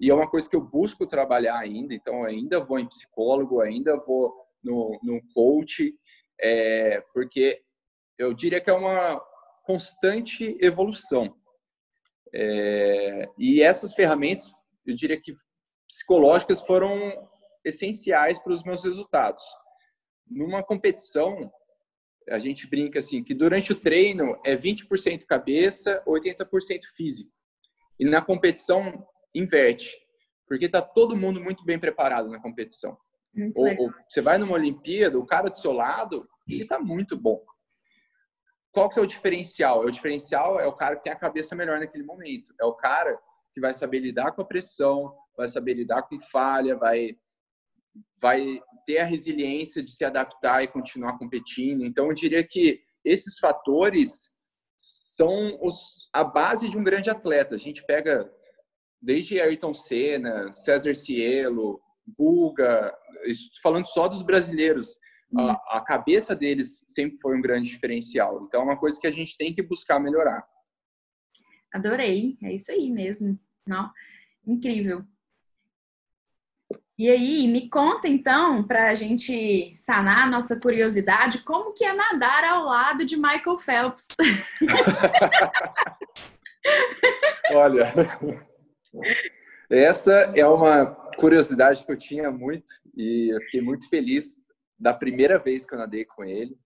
E 0.00 0.10
é 0.10 0.14
uma 0.14 0.28
coisa 0.28 0.48
que 0.48 0.56
eu 0.56 0.60
busco 0.60 1.06
trabalhar 1.06 1.58
ainda. 1.58 1.94
Então, 1.94 2.24
ainda 2.24 2.60
vou 2.60 2.78
em 2.78 2.88
psicólogo, 2.88 3.60
ainda 3.60 3.96
vou 3.96 4.34
no, 4.62 4.98
no 5.02 5.22
coach, 5.32 5.94
é, 6.40 7.00
porque 7.14 7.62
eu 8.18 8.34
diria 8.34 8.60
que 8.60 8.68
é 8.68 8.74
uma 8.74 9.20
constante 9.64 10.56
evolução. 10.60 11.34
É, 12.34 13.28
e 13.38 13.62
essas 13.62 13.94
ferramentas 13.94 14.52
eu 14.86 14.94
diria 14.94 15.20
que 15.20 15.36
psicológicas 15.88 16.60
foram 16.60 17.28
essenciais 17.64 18.38
para 18.38 18.52
os 18.52 18.62
meus 18.62 18.82
resultados. 18.82 19.42
Numa 20.26 20.62
competição, 20.62 21.50
a 22.28 22.38
gente 22.38 22.66
brinca 22.66 22.98
assim 22.98 23.22
que 23.22 23.34
durante 23.34 23.72
o 23.72 23.80
treino 23.80 24.40
é 24.44 24.56
20% 24.56 25.24
cabeça, 25.26 26.02
80% 26.06 26.84
físico. 26.96 27.32
E 27.98 28.04
na 28.04 28.20
competição 28.20 29.06
inverte, 29.34 29.96
porque 30.46 30.66
está 30.66 30.82
todo 30.82 31.16
mundo 31.16 31.40
muito 31.40 31.64
bem 31.64 31.78
preparado 31.78 32.28
na 32.28 32.40
competição. 32.40 32.96
Ou, 33.54 33.68
ou, 33.78 33.94
você 34.08 34.20
vai 34.20 34.38
numa 34.38 34.54
Olimpíada, 34.54 35.18
o 35.18 35.26
cara 35.26 35.50
do 35.50 35.58
seu 35.58 35.72
lado, 35.72 36.16
ele 36.48 36.62
está 36.62 36.78
muito 36.78 37.16
bom. 37.16 37.44
Qual 38.72 38.88
que 38.88 38.98
é 38.98 39.02
o 39.02 39.06
diferencial? 39.06 39.80
O 39.80 39.90
diferencial 39.90 40.58
é 40.58 40.66
o 40.66 40.72
cara 40.72 40.96
que 40.96 41.04
tem 41.04 41.12
a 41.12 41.18
cabeça 41.18 41.54
melhor 41.54 41.78
naquele 41.78 42.04
momento. 42.04 42.54
É 42.60 42.64
o 42.64 42.74
cara 42.74 43.18
que 43.56 43.60
vai 43.60 43.72
saber 43.72 44.00
lidar 44.00 44.32
com 44.32 44.42
a 44.42 44.44
pressão, 44.44 45.16
vai 45.34 45.48
saber 45.48 45.72
lidar 45.72 46.02
com 46.02 46.20
falha, 46.20 46.76
vai 46.76 47.16
vai 48.20 48.60
ter 48.86 48.98
a 48.98 49.06
resiliência 49.06 49.82
de 49.82 49.90
se 49.90 50.04
adaptar 50.04 50.62
e 50.62 50.68
continuar 50.68 51.18
competindo. 51.18 51.82
Então, 51.82 52.08
eu 52.08 52.12
diria 52.12 52.46
que 52.46 52.82
esses 53.02 53.38
fatores 53.38 54.30
são 54.76 55.58
os, 55.62 55.80
a 56.12 56.22
base 56.22 56.68
de 56.68 56.76
um 56.76 56.84
grande 56.84 57.08
atleta. 57.08 57.54
A 57.54 57.58
gente 57.58 57.82
pega 57.86 58.30
desde 59.00 59.40
Ayrton 59.40 59.72
Senna, 59.72 60.52
César 60.52 60.94
Cielo, 60.94 61.80
Buga, 62.06 62.94
falando 63.62 63.86
só 63.86 64.06
dos 64.06 64.20
brasileiros, 64.20 64.98
a, 65.34 65.42
uhum. 65.42 65.56
a, 65.70 65.80
cabeça 65.80 66.36
deles 66.36 66.84
sempre 66.86 67.18
foi 67.22 67.38
um 67.38 67.40
grande 67.40 67.70
diferencial. 67.70 68.42
Então, 68.42 68.60
é 68.60 68.64
uma 68.64 68.78
coisa 68.78 69.00
que 69.00 69.06
a 69.06 69.12
gente 69.12 69.36
tem 69.38 69.54
que 69.54 69.62
buscar 69.62 69.98
melhorar. 69.98 70.46
Adorei, 71.72 72.36
é 72.42 72.54
isso 72.54 72.70
aí 72.70 72.90
mesmo. 72.90 73.38
Não? 73.66 73.90
Incrível. 74.46 75.04
E 76.98 77.10
aí, 77.10 77.46
me 77.46 77.68
conta 77.68 78.08
então, 78.08 78.62
para 78.62 78.88
a 78.88 78.94
gente 78.94 79.74
sanar 79.76 80.26
a 80.26 80.30
nossa 80.30 80.58
curiosidade, 80.58 81.42
como 81.42 81.74
que 81.74 81.84
é 81.84 81.92
nadar 81.92 82.42
ao 82.44 82.64
lado 82.64 83.04
de 83.04 83.16
Michael 83.16 83.58
Phelps? 83.58 84.06
Olha, 87.52 87.92
essa 89.68 90.32
é 90.34 90.46
uma 90.46 90.86
curiosidade 91.18 91.84
que 91.84 91.92
eu 91.92 91.98
tinha 91.98 92.30
muito 92.30 92.72
e 92.96 93.28
eu 93.30 93.42
fiquei 93.42 93.60
muito 93.60 93.86
feliz 93.90 94.34
da 94.78 94.94
primeira 94.94 95.38
vez 95.38 95.66
que 95.66 95.74
eu 95.74 95.78
nadei 95.78 96.06
com 96.06 96.24
ele. 96.24 96.58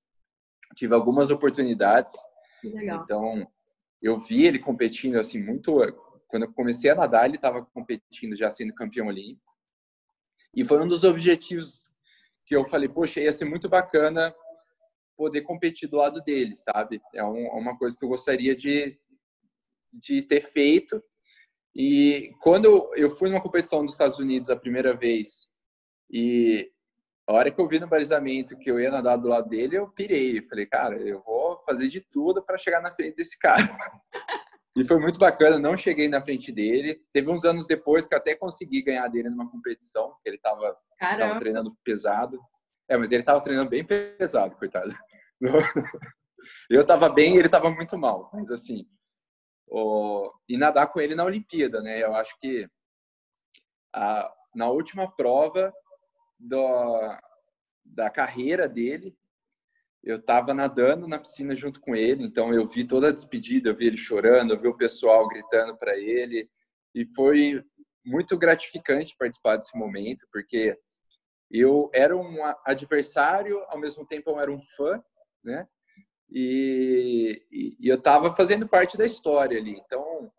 Tive 0.77 0.95
algumas 0.95 1.33
oportunidades. 1.33 2.13
Então, 2.63 3.51
eu 4.01 4.17
vi 4.19 4.47
ele 4.47 4.61
competindo 4.61 5.17
assim 5.17 5.43
muito 5.43 5.83
quando 6.31 6.45
eu 6.45 6.53
comecei 6.53 6.91
a 6.91 6.95
nadar, 6.95 7.27
ele 7.27 7.37
estava 7.37 7.65
competindo, 7.65 8.37
já 8.37 8.51
sendo 8.51 8.75
campeão 8.75 9.09
olímpico. 9.09 9.51
E 10.55 10.65
foi 10.65 10.83
um 10.83 10.89
dos 10.89 11.05
objetivos 11.05 11.91
que 12.47 12.57
eu 12.57 12.65
falei, 12.65 12.89
poxa, 12.89 13.21
ia 13.21 13.33
ser 13.33 13.45
muito 13.45 13.69
bacana 13.69 14.35
poder 15.17 15.43
competir 15.43 15.89
do 15.89 15.99
lado 15.99 16.23
dele, 16.23 16.57
sabe? 16.57 17.01
É 17.15 17.23
um, 17.23 17.47
uma 17.49 17.77
coisa 17.77 17.97
que 17.97 18.05
eu 18.05 18.09
gostaria 18.09 18.57
de, 18.57 18.99
de 19.93 20.23
ter 20.23 20.41
feito. 20.41 21.03
E 21.75 22.33
quando 22.41 22.91
eu 22.97 23.11
fui 23.11 23.29
numa 23.29 23.43
competição 23.43 23.85
dos 23.85 23.95
Estados 23.95 24.19
Unidos 24.19 24.51
a 24.51 24.57
primeira 24.57 24.97
vez 24.97 25.51
e 26.11 26.73
a 27.27 27.33
hora 27.33 27.51
que 27.51 27.61
eu 27.61 27.69
vi 27.69 27.79
no 27.79 27.87
balizamento 27.87 28.59
que 28.59 28.69
eu 28.69 28.81
ia 28.81 28.91
nadar 28.91 29.17
do 29.17 29.29
lado 29.29 29.49
dele, 29.49 29.77
eu 29.77 29.89
pirei. 29.89 30.43
Falei, 30.49 30.67
cara, 30.67 30.97
eu 30.97 31.23
vou 31.23 31.63
fazer 31.65 31.87
de 31.87 32.01
tudo 32.01 32.43
para 32.43 32.59
chegar 32.59 32.81
na 32.81 32.91
frente 32.91 33.17
desse 33.17 33.39
cara. 33.39 33.77
E 34.81 34.85
foi 34.87 34.99
muito 34.99 35.19
bacana, 35.19 35.59
não 35.59 35.77
cheguei 35.77 36.09
na 36.09 36.23
frente 36.23 36.51
dele. 36.51 36.99
Teve 37.13 37.31
uns 37.31 37.45
anos 37.45 37.67
depois 37.67 38.07
que 38.07 38.15
eu 38.15 38.19
até 38.19 38.35
consegui 38.35 38.81
ganhar 38.81 39.07
dele 39.09 39.29
numa 39.29 39.51
competição, 39.51 40.17
que 40.23 40.31
ele 40.31 40.37
estava 40.37 40.75
treinando 41.39 41.77
pesado. 41.85 42.41
É, 42.89 42.97
mas 42.97 43.13
ele 43.13 43.21
estava 43.21 43.43
treinando 43.43 43.69
bem 43.69 43.85
pesado, 43.85 44.57
coitado. 44.57 44.91
Eu 46.71 46.81
estava 46.81 47.11
bem 47.11 47.35
e 47.35 47.37
ele 47.37 47.47
estava 47.47 47.71
muito 47.71 47.99
mal. 47.99 48.31
Mas 48.33 48.51
assim, 48.51 48.89
o... 49.69 50.33
e 50.49 50.57
nadar 50.57 50.87
com 50.87 50.99
ele 50.99 51.15
na 51.15 51.25
Olimpíada, 51.25 51.83
né? 51.83 52.03
Eu 52.03 52.15
acho 52.15 52.35
que 52.41 52.67
a... 53.95 54.33
na 54.55 54.71
última 54.71 55.15
prova 55.15 55.71
do... 56.39 57.19
da 57.85 58.09
carreira 58.09 58.67
dele, 58.67 59.15
eu 60.03 60.17
estava 60.17 60.55
nadando 60.55 61.07
na 61.07 61.19
piscina 61.19 61.55
junto 61.55 61.81
com 61.81 61.95
ele, 61.95 62.25
então 62.25 62.53
eu 62.53 62.67
vi 62.67 62.85
toda 62.85 63.09
a 63.09 63.13
despedida, 63.13 63.71
eu 63.71 63.77
vi 63.77 63.87
ele 63.87 63.97
chorando, 63.97 64.55
eu 64.55 64.61
vi 64.61 64.69
o 64.69 64.77
pessoal 64.77 65.29
gritando 65.29 65.77
para 65.77 65.97
ele, 65.99 66.49
e 66.95 67.05
foi 67.15 67.63
muito 68.05 68.37
gratificante 68.39 69.17
participar 69.19 69.57
desse 69.57 69.77
momento, 69.77 70.27
porque 70.33 70.77
eu 71.51 71.91
era 71.93 72.17
um 72.17 72.39
adversário, 72.65 73.59
ao 73.69 73.79
mesmo 73.79 74.07
tempo 74.07 74.31
eu 74.31 74.41
era 74.41 74.51
um 74.51 74.61
fã, 74.77 75.03
né? 75.45 75.67
E, 76.31 77.43
e, 77.51 77.77
e 77.81 77.89
eu 77.89 77.97
estava 77.97 78.35
fazendo 78.35 78.69
parte 78.69 78.97
da 78.97 79.05
história 79.05 79.59
ali. 79.59 79.73
Então, 79.73 80.33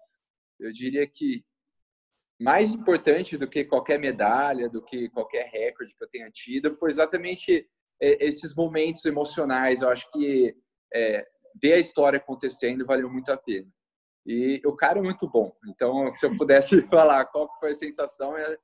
eu 0.57 0.71
diria 0.71 1.05
que 1.05 1.43
mais 2.39 2.71
importante 2.71 3.37
do 3.37 3.47
que 3.47 3.65
qualquer 3.65 3.99
medalha, 3.99 4.69
do 4.69 4.81
que 4.81 5.09
qualquer 5.09 5.47
recorde 5.49 5.93
que 5.93 6.03
eu 6.03 6.09
tenha 6.09 6.31
tido, 6.31 6.73
foi 6.75 6.89
exatamente 6.89 7.69
esses 8.01 8.55
momentos 8.55 9.05
emocionais. 9.05 9.81
Eu 9.81 9.89
acho 9.89 10.09
que 10.11 10.55
é, 10.93 11.25
ver 11.61 11.73
a 11.73 11.79
história 11.79 12.17
acontecendo 12.17 12.85
valeu 12.85 13.09
muito 13.09 13.31
a 13.31 13.37
pena. 13.37 13.67
E 14.25 14.61
o 14.65 14.75
cara 14.75 14.99
é 14.99 15.01
muito 15.01 15.27
bom. 15.27 15.51
Então, 15.67 16.09
se 16.11 16.25
eu 16.25 16.35
pudesse 16.35 16.81
falar 16.89 17.25
qual 17.25 17.49
foi 17.59 17.71
a 17.71 17.75
sensação, 17.75 18.37
é 18.37 18.57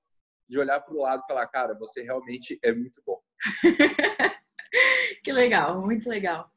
de 0.50 0.58
olhar 0.58 0.80
para 0.80 0.94
o 0.94 1.02
lado 1.02 1.22
e 1.24 1.28
falar, 1.28 1.46
cara, 1.48 1.74
você 1.78 2.02
realmente 2.02 2.58
é 2.64 2.72
muito 2.72 3.02
bom. 3.06 3.20
que 5.24 5.32
legal, 5.32 5.82
muito 5.82 6.10
legal. 6.10 6.50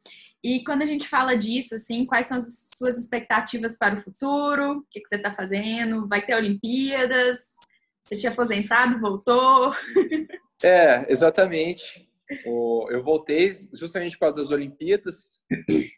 E 0.42 0.62
quando 0.64 0.82
a 0.82 0.86
gente 0.86 1.08
fala 1.08 1.36
disso, 1.36 1.74
assim, 1.74 2.06
quais 2.06 2.26
são 2.26 2.38
as 2.38 2.70
suas 2.76 2.96
expectativas 2.96 3.76
para 3.76 3.96
o 3.96 4.00
futuro? 4.00 4.78
O 4.78 4.84
que, 4.90 5.00
que 5.00 5.08
você 5.08 5.16
está 5.16 5.32
fazendo? 5.32 6.08
Vai 6.08 6.24
ter 6.24 6.34
Olimpíadas? 6.34 7.56
Você 8.04 8.16
tinha 8.16 8.32
aposentado, 8.32 9.00
voltou? 9.00 9.74
É, 10.62 11.10
exatamente 11.10 12.09
eu 12.90 13.02
voltei 13.02 13.56
justamente 13.72 14.16
por 14.16 14.26
causa 14.26 14.36
das 14.36 14.50
Olimpíadas, 14.50 15.40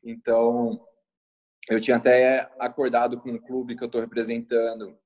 então 0.05 0.85
eu 1.69 1.81
tinha 1.81 1.97
até 1.97 2.51
acordado 2.59 3.21
com 3.21 3.31
o 3.31 3.43
clube 3.43 3.77
que 3.77 3.83
eu 3.83 3.87
estou 3.87 4.01
representando 4.01 4.99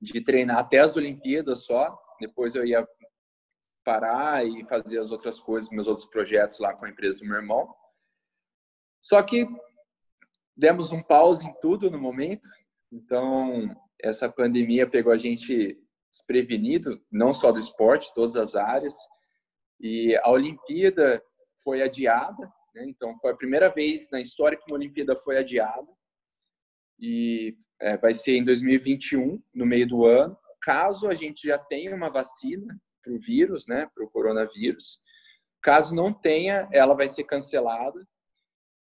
de 0.00 0.20
treinar 0.20 0.58
até 0.58 0.80
as 0.80 0.96
Olimpíadas 0.96 1.64
só, 1.64 1.98
depois 2.20 2.54
eu 2.54 2.64
ia 2.64 2.86
parar 3.84 4.46
e 4.46 4.64
fazer 4.66 4.98
as 4.98 5.10
outras 5.10 5.38
coisas, 5.38 5.70
meus 5.70 5.86
outros 5.86 6.06
projetos 6.06 6.58
lá 6.58 6.74
com 6.74 6.84
a 6.84 6.90
empresa 6.90 7.18
do 7.18 7.26
meu 7.26 7.36
irmão. 7.36 7.74
Só 9.00 9.22
que 9.22 9.46
demos 10.56 10.92
um 10.92 11.02
pause 11.02 11.46
em 11.46 11.52
tudo 11.60 11.90
no 11.90 11.98
momento, 11.98 12.48
então 12.92 13.68
essa 14.00 14.28
pandemia 14.28 14.88
pegou 14.88 15.12
a 15.12 15.16
gente 15.16 15.78
desprevenido, 16.10 17.02
não 17.10 17.34
só 17.34 17.50
do 17.50 17.58
esporte, 17.58 18.12
todas 18.14 18.36
as 18.36 18.54
áreas. 18.54 18.94
E 19.80 20.16
a 20.16 20.30
Olimpíada 20.30 21.22
foi 21.62 21.82
adiada, 21.82 22.52
né? 22.74 22.84
então 22.86 23.18
foi 23.18 23.32
a 23.32 23.36
primeira 23.36 23.68
vez 23.68 24.10
na 24.10 24.20
história 24.20 24.56
que 24.56 24.64
uma 24.70 24.78
Olimpíada 24.78 25.16
foi 25.16 25.38
adiada. 25.38 25.88
E 26.98 27.56
é, 27.80 27.96
vai 27.96 28.14
ser 28.14 28.36
em 28.36 28.44
2021, 28.44 29.42
no 29.52 29.66
meio 29.66 29.86
do 29.86 30.06
ano. 30.06 30.36
Caso 30.62 31.06
a 31.06 31.14
gente 31.14 31.46
já 31.48 31.58
tenha 31.58 31.94
uma 31.94 32.08
vacina 32.08 32.78
para 33.02 33.12
o 33.12 33.18
vírus, 33.18 33.66
né, 33.66 33.90
para 33.94 34.04
o 34.04 34.10
coronavírus. 34.10 35.00
Caso 35.62 35.94
não 35.94 36.12
tenha, 36.12 36.68
ela 36.72 36.94
vai 36.94 37.08
ser 37.08 37.24
cancelada. 37.24 38.06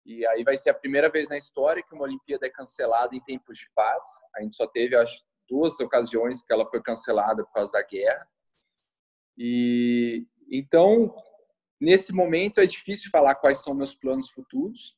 E 0.04 0.26
aí 0.26 0.42
vai 0.42 0.56
ser 0.56 0.70
a 0.70 0.74
primeira 0.74 1.08
vez 1.10 1.28
na 1.28 1.38
história 1.38 1.82
que 1.82 1.94
uma 1.94 2.04
Olimpíada 2.04 2.46
é 2.46 2.50
cancelada 2.50 3.14
em 3.14 3.22
tempos 3.22 3.58
de 3.58 3.70
paz. 3.74 4.02
A 4.36 4.42
gente 4.42 4.56
só 4.56 4.66
teve, 4.66 4.96
acho, 4.96 5.22
duas 5.48 5.78
ocasiões 5.80 6.42
que 6.42 6.52
ela 6.52 6.68
foi 6.68 6.82
cancelada 6.82 7.44
por 7.44 7.52
causa 7.52 7.72
da 7.72 7.82
guerra. 7.82 8.28
E, 9.36 10.26
então, 10.50 11.14
nesse 11.80 12.12
momento 12.12 12.60
é 12.60 12.66
difícil 12.66 13.10
falar 13.10 13.34
quais 13.34 13.58
são 13.58 13.74
meus 13.74 13.94
planos 13.94 14.30
futuros. 14.30 14.96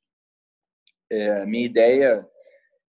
É, 1.10 1.44
minha 1.46 1.64
ideia 1.64 2.28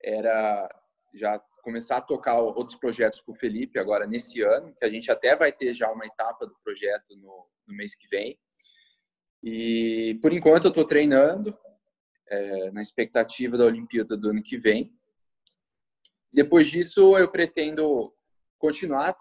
era 0.03 0.69
já 1.13 1.39
começar 1.63 1.97
a 1.97 2.01
tocar 2.01 2.39
outros 2.39 2.77
projetos 2.79 3.21
com 3.21 3.31
o 3.31 3.35
Felipe 3.35 3.79
agora 3.79 4.05
nesse 4.05 4.41
ano, 4.41 4.75
que 4.75 4.85
a 4.85 4.89
gente 4.89 5.09
até 5.09 5.35
vai 5.35 5.51
ter 5.51 5.73
já 5.73 5.91
uma 5.91 6.05
etapa 6.05 6.45
do 6.45 6.55
projeto 6.63 7.15
no, 7.15 7.47
no 7.67 7.75
mês 7.75 7.95
que 7.95 8.07
vem. 8.07 8.39
E 9.43 10.19
por 10.21 10.31
enquanto 10.31 10.65
eu 10.65 10.69
estou 10.69 10.85
treinando 10.85 11.57
é, 12.27 12.71
na 12.71 12.81
expectativa 12.81 13.57
da 13.57 13.65
Olimpíada 13.65 14.17
do 14.17 14.29
ano 14.29 14.41
que 14.41 14.57
vem. 14.57 14.93
Depois 16.31 16.67
disso 16.67 17.17
eu 17.17 17.29
pretendo 17.29 18.13
continuar 18.57 19.15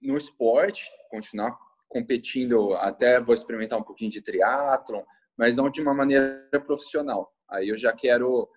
no 0.00 0.16
esporte, 0.16 0.90
continuar 1.10 1.58
competindo, 1.88 2.74
até 2.74 3.20
vou 3.20 3.34
experimentar 3.34 3.78
um 3.78 3.84
pouquinho 3.84 4.10
de 4.10 4.20
triatlon, 4.20 5.02
mas 5.36 5.56
não 5.56 5.70
de 5.70 5.80
uma 5.80 5.94
maneira 5.94 6.48
profissional. 6.66 7.32
Aí 7.48 7.68
eu 7.68 7.76
já 7.76 7.92
quero 7.92 8.48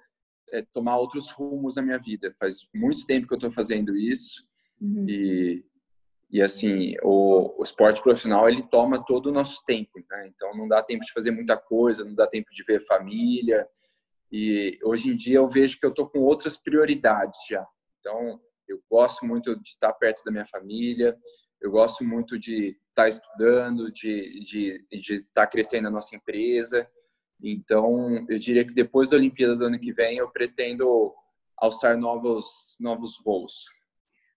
é, 0.51 0.61
tomar 0.73 0.97
outros 0.97 1.29
rumos 1.31 1.75
na 1.75 1.81
minha 1.81 1.99
vida. 1.99 2.33
Faz 2.39 2.67
muito 2.73 3.05
tempo 3.05 3.27
que 3.27 3.33
eu 3.33 3.37
estou 3.37 3.51
fazendo 3.51 3.95
isso 3.95 4.45
uhum. 4.81 5.05
e 5.07 5.65
e 6.31 6.43
assim 6.43 6.93
o, 7.01 7.59
o, 7.59 7.63
esporte 7.63 8.03
profissional 8.03 8.47
ele 8.47 8.61
toma 8.61 9.03
todo 9.03 9.27
o 9.27 9.31
nosso 9.31 9.63
tempo, 9.65 9.99
né? 10.09 10.27
Então 10.27 10.55
não 10.55 10.67
dá 10.67 10.81
tempo 10.83 11.03
de 11.03 11.11
fazer 11.11 11.31
muita 11.31 11.57
coisa, 11.57 12.05
não 12.05 12.13
dá 12.13 12.27
tempo 12.27 12.51
de 12.51 12.63
ver 12.63 12.85
família 12.85 13.67
e 14.31 14.77
hoje 14.83 15.09
em 15.09 15.15
dia 15.15 15.37
eu 15.37 15.49
vejo 15.49 15.79
que 15.79 15.85
eu 15.85 15.89
estou 15.89 16.07
com 16.07 16.19
outras 16.19 16.55
prioridades 16.55 17.39
já. 17.49 17.65
Então 17.99 18.39
eu 18.67 18.79
gosto 18.87 19.25
muito 19.25 19.59
de 19.59 19.69
estar 19.69 19.91
perto 19.93 20.23
da 20.23 20.31
minha 20.31 20.45
família, 20.45 21.17
eu 21.59 21.71
gosto 21.71 22.03
muito 22.03 22.37
de 22.37 22.77
estar 22.99 23.03
tá 23.03 23.09
estudando, 23.09 23.91
de, 23.91 24.39
de, 24.41 24.85
de 24.91 25.13
estar 25.15 25.45
tá 25.45 25.47
crescendo 25.47 25.87
a 25.87 25.91
nossa 25.91 26.15
empresa. 26.15 26.87
Então, 27.41 28.25
eu 28.27 28.37
diria 28.37 28.65
que 28.65 28.73
depois 28.73 29.09
da 29.09 29.17
Olimpíada 29.17 29.55
do 29.55 29.65
ano 29.65 29.79
que 29.79 29.93
vem, 29.93 30.17
eu 30.17 30.29
pretendo 30.29 31.13
alçar 31.57 31.97
novos, 31.97 32.75
novos 32.79 33.21
voos. 33.23 33.65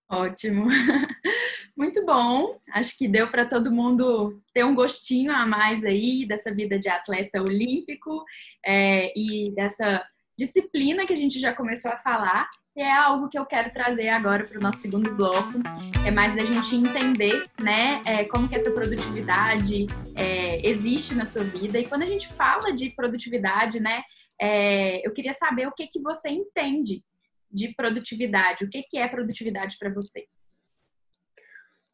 Ótimo. 0.08 0.66
Muito 1.76 2.04
bom. 2.04 2.60
Acho 2.72 2.96
que 2.96 3.08
deu 3.08 3.30
para 3.30 3.46
todo 3.46 3.72
mundo 3.72 4.40
ter 4.52 4.64
um 4.64 4.74
gostinho 4.74 5.32
a 5.32 5.46
mais 5.46 5.84
aí 5.84 6.26
dessa 6.26 6.54
vida 6.54 6.78
de 6.78 6.88
atleta 6.88 7.40
olímpico 7.40 8.22
é, 8.64 9.12
e 9.18 9.52
dessa 9.54 10.06
disciplina 10.38 11.06
que 11.06 11.12
a 11.12 11.16
gente 11.16 11.40
já 11.40 11.54
começou 11.54 11.90
a 11.90 11.98
falar 11.98 12.48
é 12.74 12.90
algo 12.90 13.28
que 13.28 13.38
eu 13.38 13.44
quero 13.44 13.70
trazer 13.70 14.08
agora 14.08 14.44
para 14.44 14.58
o 14.58 14.62
nosso 14.62 14.78
segundo 14.78 15.14
bloco. 15.14 15.60
É 16.06 16.10
mais 16.10 16.34
da 16.34 16.42
gente 16.42 16.74
entender, 16.74 17.44
né, 17.60 18.02
é, 18.06 18.24
como 18.24 18.48
que 18.48 18.56
essa 18.56 18.70
produtividade 18.70 19.86
é, 20.16 20.66
existe 20.66 21.14
na 21.14 21.26
sua 21.26 21.44
vida. 21.44 21.78
E 21.78 21.86
quando 21.86 22.02
a 22.02 22.06
gente 22.06 22.28
fala 22.28 22.72
de 22.72 22.90
produtividade, 22.90 23.78
né, 23.78 24.02
é, 24.40 25.06
eu 25.06 25.12
queria 25.12 25.34
saber 25.34 25.66
o 25.66 25.72
que 25.72 25.86
que 25.86 26.00
você 26.00 26.30
entende 26.30 27.04
de 27.50 27.74
produtividade. 27.74 28.64
O 28.64 28.70
que 28.70 28.82
que 28.82 28.96
é 28.96 29.06
produtividade 29.06 29.76
para 29.78 29.92
você? 29.92 30.26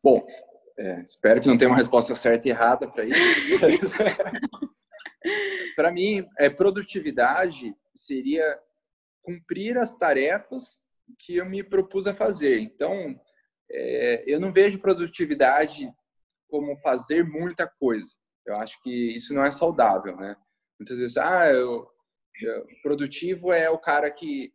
Bom, 0.02 0.24
é, 0.78 1.00
espero 1.02 1.40
que 1.40 1.48
não 1.48 1.58
tenha 1.58 1.70
uma 1.70 1.76
resposta 1.76 2.14
certa 2.14 2.46
e 2.46 2.52
errada 2.52 2.86
para 2.86 3.04
isso. 3.04 3.94
para 5.74 5.90
mim, 5.90 6.24
é, 6.38 6.48
produtividade 6.48 7.74
seria 7.92 8.60
cumprir 9.22 9.76
as 9.76 9.94
tarefas 9.94 10.82
que 11.18 11.36
eu 11.36 11.46
me 11.46 11.62
propus 11.62 12.06
a 12.06 12.14
fazer. 12.14 12.60
Então, 12.60 13.18
é, 13.70 14.24
eu 14.26 14.40
não 14.40 14.52
vejo 14.52 14.78
produtividade 14.78 15.90
como 16.48 16.78
fazer 16.78 17.24
muita 17.24 17.66
coisa. 17.66 18.08
Eu 18.46 18.56
acho 18.56 18.80
que 18.82 19.14
isso 19.14 19.34
não 19.34 19.44
é 19.44 19.50
saudável, 19.50 20.16
né? 20.16 20.36
Muitas 20.78 20.98
vezes, 20.98 21.16
ah, 21.16 21.50
eu, 21.50 21.86
eu, 22.40 22.66
produtivo 22.82 23.52
é 23.52 23.68
o 23.68 23.78
cara 23.78 24.10
que 24.10 24.52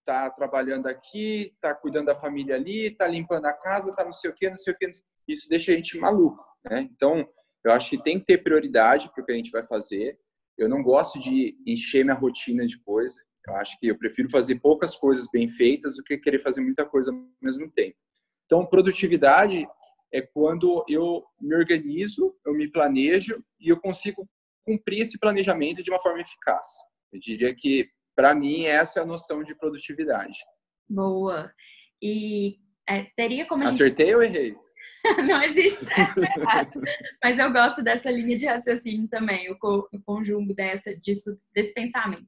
está 0.00 0.30
trabalhando 0.30 0.86
aqui, 0.86 1.52
está 1.54 1.74
cuidando 1.74 2.06
da 2.06 2.14
família 2.14 2.54
ali, 2.54 2.86
está 2.86 3.06
limpando 3.06 3.46
a 3.46 3.52
casa, 3.52 3.90
está 3.90 4.04
não 4.04 4.12
sei 4.12 4.30
o 4.30 4.34
quê, 4.34 4.48
não 4.48 4.56
sei 4.56 4.72
o 4.72 4.76
quê. 4.76 4.90
Isso 5.28 5.48
deixa 5.48 5.72
a 5.72 5.74
gente 5.74 5.98
maluco, 5.98 6.44
né? 6.64 6.88
Então, 6.92 7.28
eu 7.64 7.72
acho 7.72 7.90
que 7.90 8.02
tem 8.02 8.18
que 8.18 8.24
ter 8.26 8.38
prioridade 8.38 9.10
para 9.12 9.22
o 9.22 9.26
que 9.26 9.32
a 9.32 9.34
gente 9.34 9.50
vai 9.50 9.66
fazer. 9.66 10.18
Eu 10.56 10.68
não 10.68 10.82
gosto 10.82 11.18
de 11.18 11.56
encher 11.66 12.04
minha 12.04 12.16
rotina 12.16 12.66
de 12.66 12.78
coisa. 12.78 13.20
Eu 13.46 13.54
acho 13.56 13.78
que 13.78 13.86
eu 13.86 13.96
prefiro 13.96 14.28
fazer 14.28 14.58
poucas 14.60 14.96
coisas 14.96 15.26
bem 15.32 15.48
feitas 15.48 15.96
do 15.96 16.02
que 16.02 16.18
querer 16.18 16.40
fazer 16.40 16.60
muita 16.60 16.84
coisa 16.84 17.10
ao 17.10 17.28
mesmo 17.40 17.70
tempo. 17.70 17.96
Então, 18.44 18.66
produtividade 18.66 19.66
é 20.12 20.22
quando 20.22 20.84
eu 20.88 21.24
me 21.40 21.54
organizo, 21.54 22.34
eu 22.44 22.54
me 22.54 22.70
planejo 22.70 23.42
e 23.60 23.68
eu 23.68 23.80
consigo 23.80 24.28
cumprir 24.64 25.02
esse 25.02 25.18
planejamento 25.18 25.82
de 25.82 25.90
uma 25.90 26.00
forma 26.00 26.20
eficaz. 26.20 26.66
Eu 27.12 27.20
diria 27.20 27.54
que, 27.54 27.88
para 28.14 28.34
mim, 28.34 28.64
essa 28.64 29.00
é 29.00 29.02
a 29.02 29.06
noção 29.06 29.42
de 29.42 29.54
produtividade. 29.54 30.38
Boa. 30.88 31.52
E 32.02 32.56
é, 32.88 33.04
teria 33.16 33.46
como 33.46 33.62
a 33.62 33.66
gente... 33.66 33.82
Acertei 33.82 34.14
ou 34.14 34.22
errei? 34.22 34.56
não 35.26 35.42
existe 35.42 35.84
certo 35.86 36.18
errado. 36.18 36.80
Mas 37.22 37.38
eu 37.38 37.52
gosto 37.52 37.82
dessa 37.82 38.10
linha 38.10 38.36
de 38.36 38.46
raciocínio 38.46 39.08
também, 39.08 39.50
o, 39.50 39.56
conjunto 40.04 40.54
dessa, 40.54 40.96
disso, 40.96 41.30
desse 41.54 41.72
pensamento. 41.74 42.26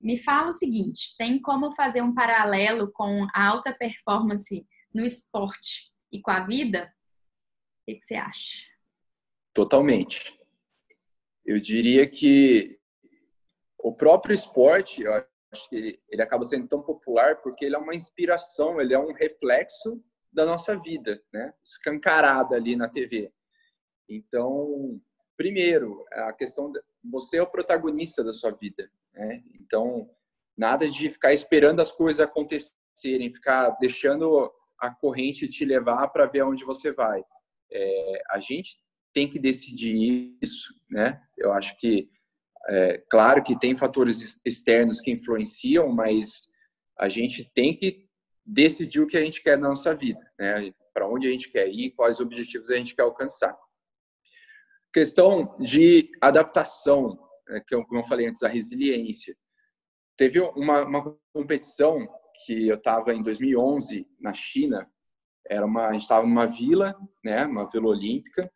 Me 0.00 0.16
fala 0.16 0.48
o 0.48 0.52
seguinte: 0.52 1.16
tem 1.16 1.40
como 1.40 1.72
fazer 1.72 2.02
um 2.02 2.14
paralelo 2.14 2.90
com 2.92 3.26
a 3.34 3.46
alta 3.46 3.72
performance 3.72 4.66
no 4.94 5.04
esporte 5.04 5.90
e 6.12 6.20
com 6.20 6.30
a 6.30 6.40
vida? 6.40 6.92
O 7.80 7.92
que, 7.92 8.00
você 8.00 8.14
acha? 8.14 8.64
Totalmente. 9.52 10.38
Eu 11.44 11.58
diria 11.60 12.06
que 12.06 12.78
o 13.78 13.92
próprio 13.94 14.34
esporte, 14.34 15.02
eu 15.02 15.12
acho 15.14 15.68
que 15.68 15.76
ele, 15.76 16.02
ele 16.08 16.22
acaba 16.22 16.44
sendo 16.44 16.68
tão 16.68 16.82
popular 16.82 17.40
porque 17.42 17.64
ele 17.64 17.74
é 17.74 17.78
uma 17.78 17.94
inspiração, 17.94 18.80
ele 18.80 18.94
é 18.94 18.98
um 18.98 19.12
reflexo 19.12 20.02
da 20.30 20.44
nossa 20.44 20.76
vida, 20.76 21.22
né? 21.32 21.52
Escancarada 21.64 22.54
ali 22.54 22.76
na 22.76 22.88
TV. 22.88 23.32
Então, 24.08 25.00
primeiro, 25.36 26.04
a 26.12 26.32
questão 26.32 26.70
de, 26.70 26.80
você 27.02 27.38
é 27.38 27.42
o 27.42 27.50
protagonista 27.50 28.22
da 28.22 28.32
sua 28.32 28.50
vida, 28.50 28.90
né? 29.18 29.42
Então, 29.60 30.08
nada 30.56 30.88
de 30.88 31.10
ficar 31.10 31.34
esperando 31.34 31.80
as 31.80 31.90
coisas 31.90 32.20
acontecerem, 32.20 33.34
ficar 33.34 33.70
deixando 33.80 34.50
a 34.80 34.90
corrente 34.90 35.48
te 35.48 35.64
levar 35.64 36.08
para 36.08 36.26
ver 36.26 36.40
aonde 36.40 36.64
você 36.64 36.92
vai. 36.92 37.22
É, 37.70 38.22
a 38.30 38.38
gente 38.38 38.78
tem 39.12 39.28
que 39.28 39.38
decidir 39.38 40.38
isso, 40.40 40.72
né? 40.88 41.20
Eu 41.36 41.52
acho 41.52 41.76
que, 41.78 42.08
é, 42.68 43.02
claro 43.10 43.42
que 43.42 43.58
tem 43.58 43.76
fatores 43.76 44.38
externos 44.44 45.00
que 45.00 45.10
influenciam, 45.10 45.88
mas 45.88 46.48
a 46.96 47.08
gente 47.08 47.50
tem 47.52 47.76
que 47.76 48.08
decidir 48.46 49.00
o 49.00 49.06
que 49.06 49.16
a 49.16 49.20
gente 49.20 49.42
quer 49.42 49.58
na 49.58 49.68
nossa 49.68 49.94
vida, 49.94 50.20
né? 50.38 50.72
Para 50.94 51.08
onde 51.08 51.28
a 51.28 51.30
gente 51.30 51.50
quer 51.50 51.68
ir, 51.68 51.90
quais 51.90 52.20
objetivos 52.20 52.70
a 52.70 52.76
gente 52.76 52.94
quer 52.94 53.02
alcançar. 53.02 53.56
Questão 54.92 55.56
de 55.58 56.10
adaptação, 56.20 57.18
que 57.66 57.74
eu, 57.74 57.84
como 57.84 58.00
eu 58.00 58.04
falei 58.04 58.26
antes, 58.26 58.42
a 58.42 58.48
resiliência. 58.48 59.36
Teve 60.16 60.40
uma, 60.40 60.84
uma 60.84 61.16
competição 61.32 62.08
que 62.44 62.68
eu 62.68 62.76
estava 62.76 63.14
em 63.14 63.22
2011 63.22 64.06
na 64.20 64.32
China. 64.32 64.90
Era 65.46 65.64
uma, 65.64 65.86
a 65.86 65.92
gente 65.92 66.02
estava 66.02 66.26
numa 66.26 66.46
vila, 66.46 66.94
né? 67.24 67.46
Uma 67.46 67.68
vila 67.68 67.88
olímpica. 67.88 68.50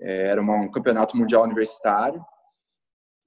É, 0.00 0.28
era 0.28 0.40
uma, 0.40 0.56
um 0.56 0.70
campeonato 0.70 1.16
mundial 1.16 1.44
universitário. 1.44 2.24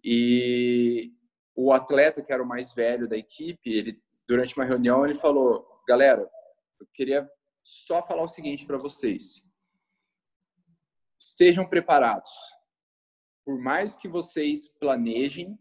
E 0.03 1.13
o 1.55 1.71
atleta 1.71 2.21
que 2.21 2.33
era 2.33 2.43
o 2.43 2.47
mais 2.47 2.73
velho 2.73 3.07
da 3.07 3.17
equipe, 3.17 3.71
ele 3.71 4.01
durante 4.27 4.55
uma 4.55 4.65
reunião 4.65 5.05
ele 5.05 5.15
falou 5.15 5.65
galera, 5.87 6.29
eu 6.79 6.87
queria 6.93 7.29
só 7.63 8.01
falar 8.03 8.23
o 8.23 8.27
seguinte 8.27 8.65
para 8.65 8.77
vocês. 8.77 9.43
Estejam 11.19 11.67
preparados. 11.67 12.29
Por 13.45 13.59
mais 13.59 13.95
que 13.95 14.07
vocês 14.07 14.67
planejem, 14.67 15.57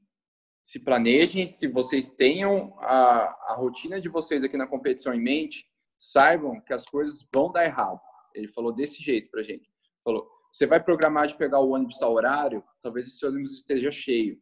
se 0.64 0.81
planejem, 0.81 1.53
que 1.53 1.68
vocês 1.68 2.09
tenham 2.09 2.75
a, 2.81 3.53
a 3.53 3.55
rotina 3.55 4.01
de 4.01 4.09
vocês 4.09 4.42
aqui 4.42 4.57
na 4.57 4.66
competição 4.66 5.12
em 5.12 5.20
mente, 5.20 5.66
saibam 5.99 6.61
que 6.62 6.73
as 6.73 6.85
coisas 6.85 7.27
vão 7.33 7.53
dar 7.53 7.66
errado. 7.66 8.01
Ele 8.35 8.49
falou 8.49 8.73
desse 8.73 9.03
jeito 9.03 9.31
pra 9.31 9.42
gente. 9.42 9.68
Falou, 10.03 10.27
você 10.51 10.66
vai 10.66 10.83
programar 10.83 11.27
de 11.27 11.37
pegar 11.37 11.61
o 11.61 11.70
ônibus 11.70 12.01
ao 12.01 12.12
horário, 12.12 12.64
talvez 12.83 13.07
esse 13.07 13.25
ônibus 13.27 13.59
esteja 13.59 13.92
cheio. 13.92 14.40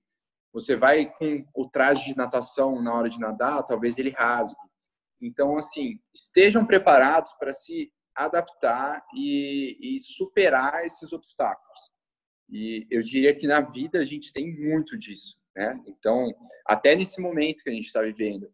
Você 0.52 0.76
vai 0.76 1.10
com 1.10 1.44
o 1.54 1.68
traje 1.68 2.04
de 2.04 2.16
natação 2.16 2.80
na 2.82 2.94
hora 2.94 3.08
de 3.08 3.18
nadar, 3.18 3.66
talvez 3.66 3.96
ele 3.98 4.10
rasgue. 4.10 4.60
Então, 5.20 5.56
assim, 5.56 5.98
estejam 6.14 6.66
preparados 6.66 7.32
para 7.38 7.52
se 7.52 7.90
adaptar 8.14 9.02
e, 9.14 9.78
e, 9.80 10.00
superar 10.00 10.84
esses 10.84 11.12
obstáculos. 11.12 11.90
E 12.52 12.86
eu 12.90 13.02
diria 13.02 13.34
que 13.34 13.46
na 13.46 13.62
vida 13.62 13.98
a 13.98 14.04
gente 14.04 14.30
tem 14.30 14.54
muito 14.54 14.98
disso, 14.98 15.40
né? 15.56 15.80
Então, 15.86 16.30
até 16.66 16.94
nesse 16.94 17.18
momento 17.18 17.64
que 17.64 17.70
a 17.70 17.72
gente 17.72 17.86
está 17.86 18.02
vivendo, 18.02 18.52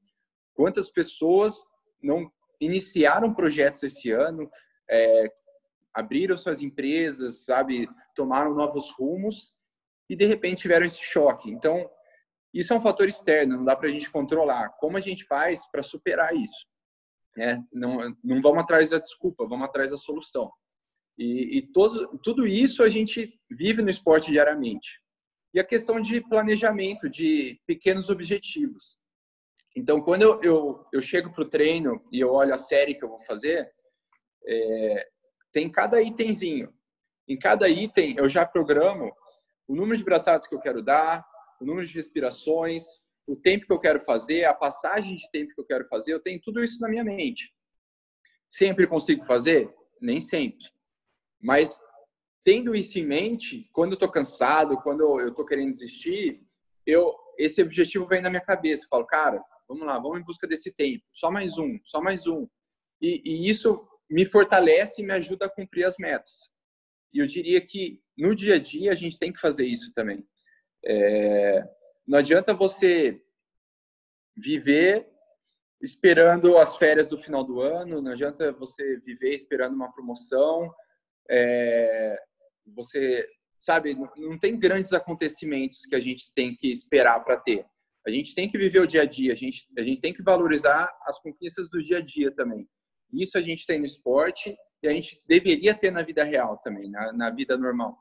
quantas 0.54 0.88
pessoas 0.88 1.66
não 2.00 2.30
iniciaram 2.60 3.34
projetos 3.34 3.82
esse 3.82 4.12
ano, 4.12 4.48
é, 4.88 5.32
abriram 5.92 6.38
suas 6.38 6.62
empresas, 6.62 7.44
sabe, 7.44 7.88
tomaram 8.14 8.54
novos 8.54 8.88
rumos 8.92 9.52
e 10.08 10.14
de 10.14 10.26
repente 10.26 10.62
tiveram 10.62 10.86
esse 10.86 11.02
choque. 11.02 11.50
Então, 11.50 11.90
isso 12.54 12.72
é 12.72 12.76
um 12.76 12.80
fator 12.80 13.08
externo, 13.08 13.56
não 13.56 13.64
dá 13.64 13.74
para 13.74 13.88
a 13.88 13.92
gente 13.92 14.08
controlar. 14.10 14.70
Como 14.78 14.96
a 14.96 15.00
gente 15.00 15.24
faz 15.24 15.66
para 15.70 15.82
superar 15.82 16.34
isso? 16.36 16.66
É, 17.36 17.58
não, 17.72 18.16
não 18.22 18.40
vamos 18.40 18.62
atrás 18.62 18.90
da 18.90 18.98
desculpa, 18.98 19.46
vamos 19.46 19.66
atrás 19.66 19.90
da 19.90 19.96
solução. 19.96 20.52
E, 21.18 21.58
e 21.58 21.62
tudo 22.22 22.46
isso 22.46 22.82
a 22.82 22.88
gente 22.88 23.38
vive 23.50 23.82
no 23.82 23.90
esporte 23.90 24.30
diariamente. 24.30 25.00
E 25.52 25.58
a 25.58 25.64
questão 25.64 26.00
de 26.00 26.20
planejamento, 26.20 27.08
de 27.08 27.60
pequenos 27.66 28.08
objetivos. 28.08 28.96
Então, 29.76 30.00
quando 30.00 30.22
eu, 30.22 30.40
eu, 30.42 30.84
eu 30.92 31.02
chego 31.02 31.32
para 31.32 31.42
o 31.42 31.48
treino 31.48 32.06
e 32.12 32.20
eu 32.20 32.30
olho 32.30 32.54
a 32.54 32.58
série 32.58 32.94
que 32.94 33.04
eu 33.04 33.08
vou 33.08 33.20
fazer, 33.20 33.70
é, 34.46 35.08
tem 35.52 35.70
cada 35.70 36.00
itemzinho. 36.00 36.72
Em 37.26 37.38
cada 37.38 37.68
item, 37.68 38.16
eu 38.16 38.28
já 38.28 38.46
programo 38.46 39.12
o 39.66 39.74
número 39.74 39.98
de 39.98 40.04
braçadas 40.04 40.46
que 40.46 40.54
eu 40.54 40.60
quero 40.60 40.82
dar, 40.82 41.26
o 41.60 41.64
número 41.64 41.86
de 41.86 41.92
respirações, 41.92 42.84
o 43.26 43.36
tempo 43.36 43.66
que 43.66 43.72
eu 43.72 43.80
quero 43.80 44.00
fazer, 44.00 44.44
a 44.44 44.54
passagem 44.54 45.16
de 45.16 45.30
tempo 45.30 45.54
que 45.54 45.60
eu 45.60 45.66
quero 45.66 45.86
fazer, 45.88 46.14
eu 46.14 46.20
tenho 46.20 46.40
tudo 46.40 46.62
isso 46.62 46.80
na 46.80 46.88
minha 46.88 47.04
mente. 47.04 47.52
Sempre 48.48 48.86
consigo 48.86 49.24
fazer? 49.24 49.72
Nem 50.00 50.20
sempre. 50.20 50.64
Mas 51.40 51.78
tendo 52.44 52.74
isso 52.74 52.98
em 52.98 53.06
mente, 53.06 53.68
quando 53.72 53.92
eu 53.92 53.94
estou 53.94 54.10
cansado, 54.10 54.80
quando 54.82 55.20
eu 55.20 55.28
estou 55.28 55.44
querendo 55.44 55.72
desistir, 55.72 56.42
eu 56.86 57.14
esse 57.38 57.62
objetivo 57.62 58.04
vem 58.06 58.20
na 58.20 58.30
minha 58.30 58.42
cabeça. 58.42 58.84
Eu 58.84 58.88
falo, 58.88 59.06
cara, 59.06 59.42
vamos 59.68 59.86
lá, 59.86 59.96
vamos 59.98 60.18
em 60.18 60.24
busca 60.24 60.46
desse 60.46 60.72
tempo. 60.72 61.04
Só 61.12 61.30
mais 61.30 61.56
um, 61.56 61.78
só 61.84 62.00
mais 62.00 62.26
um. 62.26 62.48
E, 63.00 63.22
e 63.24 63.48
isso 63.48 63.86
me 64.10 64.24
fortalece 64.24 65.00
e 65.00 65.04
me 65.04 65.12
ajuda 65.12 65.46
a 65.46 65.50
cumprir 65.50 65.84
as 65.84 65.96
metas. 65.98 66.50
E 67.12 67.18
eu 67.18 67.26
diria 67.26 67.60
que 67.60 68.02
no 68.16 68.34
dia 68.34 68.56
a 68.56 68.58
dia 68.58 68.90
a 68.90 68.94
gente 68.94 69.18
tem 69.18 69.32
que 69.32 69.40
fazer 69.40 69.64
isso 69.64 69.92
também. 69.94 70.26
É, 70.84 71.68
não 72.06 72.18
adianta 72.18 72.52
você 72.54 73.22
viver 74.36 75.08
esperando 75.80 76.56
as 76.56 76.76
férias 76.76 77.08
do 77.08 77.18
final 77.18 77.44
do 77.44 77.60
ano, 77.60 78.02
não 78.02 78.12
adianta 78.12 78.52
você 78.52 78.98
viver 78.98 79.34
esperando 79.34 79.74
uma 79.74 79.92
promoção. 79.92 80.74
É, 81.30 82.18
você, 82.74 83.28
sabe, 83.58 83.94
não, 84.16 84.38
tem 84.38 84.58
grandes 84.58 84.92
acontecimentos 84.92 85.84
que 85.86 85.94
a 85.94 86.00
gente 86.00 86.32
tem 86.34 86.54
que 86.56 86.70
esperar 86.70 87.24
para 87.24 87.36
ter. 87.36 87.66
A 88.06 88.10
gente 88.10 88.34
tem 88.34 88.50
que 88.50 88.56
viver 88.56 88.80
o 88.80 88.86
dia 88.86 89.02
a 89.02 89.04
dia, 89.04 89.32
a 89.32 89.36
gente, 89.36 89.66
a 89.76 89.82
gente 89.82 90.00
tem 90.00 90.14
que 90.14 90.22
valorizar 90.22 90.90
as 91.02 91.18
conquistas 91.20 91.68
do 91.70 91.82
dia 91.82 91.98
a 91.98 92.00
dia 92.00 92.30
também. 92.30 92.66
Isso 93.12 93.36
a 93.36 93.40
gente 93.40 93.66
tem 93.66 93.78
no 93.78 93.84
esporte 93.84 94.56
e 94.82 94.88
a 94.88 94.92
gente 94.92 95.20
deveria 95.26 95.74
ter 95.74 95.90
na 95.90 96.02
vida 96.02 96.22
real 96.24 96.58
também, 96.58 96.90
na, 96.90 97.12
na 97.12 97.30
vida 97.30 97.56
normal. 97.56 97.98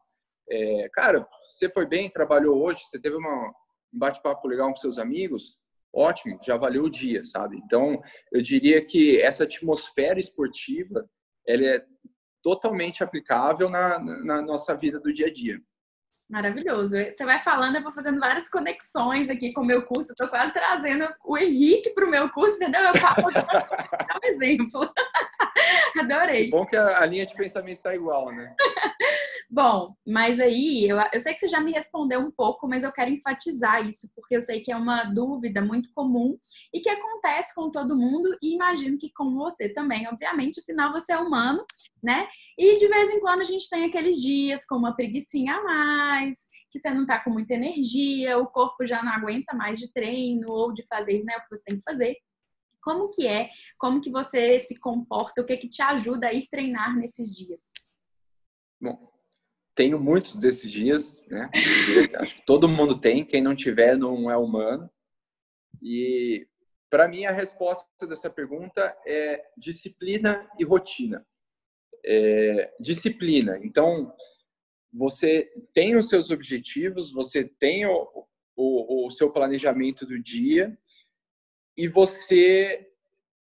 É, 0.50 0.90
cara, 0.94 1.28
você 1.50 1.70
foi 1.70 1.86
bem, 1.86 2.10
trabalhou 2.10 2.62
hoje, 2.62 2.84
você 2.86 3.00
teve 3.00 3.16
uma, 3.16 3.50
um 3.94 4.00
bate-papo 4.00 4.48
legal 4.48 4.70
com 4.70 4.78
seus 4.78 4.98
amigos, 4.98 5.58
ótimo, 5.94 6.38
já 6.46 6.56
valeu 6.56 6.84
o 6.84 6.90
dia, 6.90 7.24
sabe? 7.24 7.58
Então, 7.58 8.02
eu 8.32 8.42
diria 8.42 8.84
que 8.84 9.20
essa 9.20 9.44
atmosfera 9.44 10.20
esportiva, 10.20 11.10
ela 11.46 11.66
é 11.66 11.86
totalmente 12.44 13.04
aplicável 13.04 13.70
na, 13.70 14.00
na 14.00 14.42
nossa 14.42 14.76
vida 14.76 15.00
do 15.00 15.14
dia 15.14 15.28
a 15.28 15.34
dia. 15.34 15.60
Maravilhoso. 16.30 16.98
Você 16.98 17.24
vai 17.24 17.40
falando, 17.40 17.78
eu 17.78 17.84
vou 17.84 17.94
fazendo 17.94 18.20
várias 18.20 18.50
conexões 18.50 19.30
aqui 19.30 19.54
com 19.54 19.62
o 19.62 19.66
meu 19.66 19.86
curso. 19.86 20.12
Estou 20.12 20.28
quase 20.28 20.52
trazendo 20.52 21.08
o 21.24 21.38
Henrique 21.38 21.92
para 21.92 22.06
o 22.06 22.10
meu 22.10 22.30
curso, 22.30 22.56
entendeu? 22.58 22.82
Eu 22.82 22.96
falo 22.96 23.28
um 23.32 24.28
exemplo. 24.28 24.92
Adorei. 26.00 26.48
É 26.48 26.50
bom 26.50 26.66
que 26.66 26.76
a, 26.76 27.02
a 27.02 27.06
linha 27.06 27.26
de 27.26 27.36
pensamento 27.36 27.78
está 27.78 27.96
igual, 27.96 28.32
né? 28.32 28.56
Bom, 29.50 29.96
mas 30.06 30.42
aí 30.42 30.90
eu, 30.90 30.98
eu 31.14 31.20
sei 31.22 31.34
que 31.34 31.40
você 31.40 31.48
já 31.48 31.62
me 31.62 31.72
respondeu 31.72 32.20
um 32.20 32.30
pouco, 32.30 32.68
mas 32.68 32.84
eu 32.84 32.92
quero 32.92 33.12
enfatizar 33.12 33.88
isso, 33.88 34.12
porque 34.14 34.36
eu 34.36 34.42
sei 34.42 34.60
que 34.60 34.72
é 34.72 34.76
uma 34.76 35.06
dúvida 35.06 35.62
muito 35.62 35.90
comum 35.96 36.38
e 36.74 36.82
que 36.82 36.90
acontece 36.90 37.56
com 37.56 37.72
todo 37.72 37.96
mundo, 37.96 38.38
e 38.42 38.56
imagino 38.56 38.98
que 38.98 39.10
com 39.14 39.34
você 39.34 39.70
também. 39.70 40.06
Obviamente, 40.10 40.60
afinal, 40.60 40.92
você 40.92 41.14
é 41.14 41.18
humano, 41.18 41.66
né? 42.04 42.28
E 42.58 42.78
de 42.78 42.88
vez 42.90 43.10
em 43.10 43.22
quando 43.22 43.40
a 43.42 43.46
gente 43.46 43.70
tem 43.70 43.86
aqueles 43.86 44.22
dias 44.22 44.66
com 44.66 44.76
uma 44.76 44.94
preguiçinha 44.94 45.56
a 45.56 45.64
mais, 45.64 46.50
que 46.70 46.78
você 46.78 46.90
não 46.90 47.04
está 47.04 47.20
com 47.24 47.30
muita 47.30 47.54
energia, 47.54 48.38
o 48.38 48.48
corpo 48.48 48.86
já 48.86 49.02
não 49.02 49.14
aguenta 49.14 49.56
mais 49.56 49.80
de 49.80 49.92
treino 49.94 50.46
ou 50.50 50.74
de 50.74 50.86
fazer 50.88 51.24
né, 51.24 51.38
o 51.38 51.42
que 51.44 51.56
você 51.56 51.64
tem 51.64 51.78
que 51.78 51.84
fazer. 51.84 52.18
Como 52.88 53.10
que 53.10 53.28
é? 53.28 53.50
Como 53.78 54.00
que 54.00 54.10
você 54.10 54.60
se 54.60 54.80
comporta? 54.80 55.42
O 55.42 55.46
que 55.46 55.58
que 55.58 55.68
te 55.68 55.82
ajuda 55.82 56.28
a 56.28 56.34
ir 56.34 56.48
treinar 56.48 56.96
nesses 56.96 57.36
dias? 57.36 57.74
Bom, 58.80 59.12
tenho 59.76 60.00
muitos 60.00 60.40
desses 60.40 60.72
dias, 60.72 61.22
né? 61.28 61.50
Acho 62.16 62.38
que 62.38 62.46
todo 62.46 62.70
mundo 62.70 62.98
tem. 62.98 63.26
Quem 63.26 63.42
não 63.42 63.54
tiver 63.54 63.98
não 63.98 64.32
é 64.32 64.38
humano. 64.38 64.90
E 65.82 66.48
para 66.90 67.10
mim 67.10 67.26
a 67.26 67.32
resposta 67.34 68.08
dessa 68.08 68.30
pergunta 68.30 68.98
é 69.06 69.44
disciplina 69.58 70.50
e 70.58 70.64
rotina. 70.64 71.28
É, 72.06 72.74
disciplina. 72.80 73.60
Então 73.62 74.16
você 74.94 75.52
tem 75.74 75.94
os 75.98 76.08
seus 76.08 76.32
objetivos, 76.32 77.12
você 77.12 77.44
tem 77.44 77.86
o, 77.86 78.26
o, 78.56 79.08
o 79.08 79.12
seu 79.12 79.30
planejamento 79.30 80.06
do 80.06 80.18
dia 80.24 80.80
e 81.78 81.88
você 81.88 82.92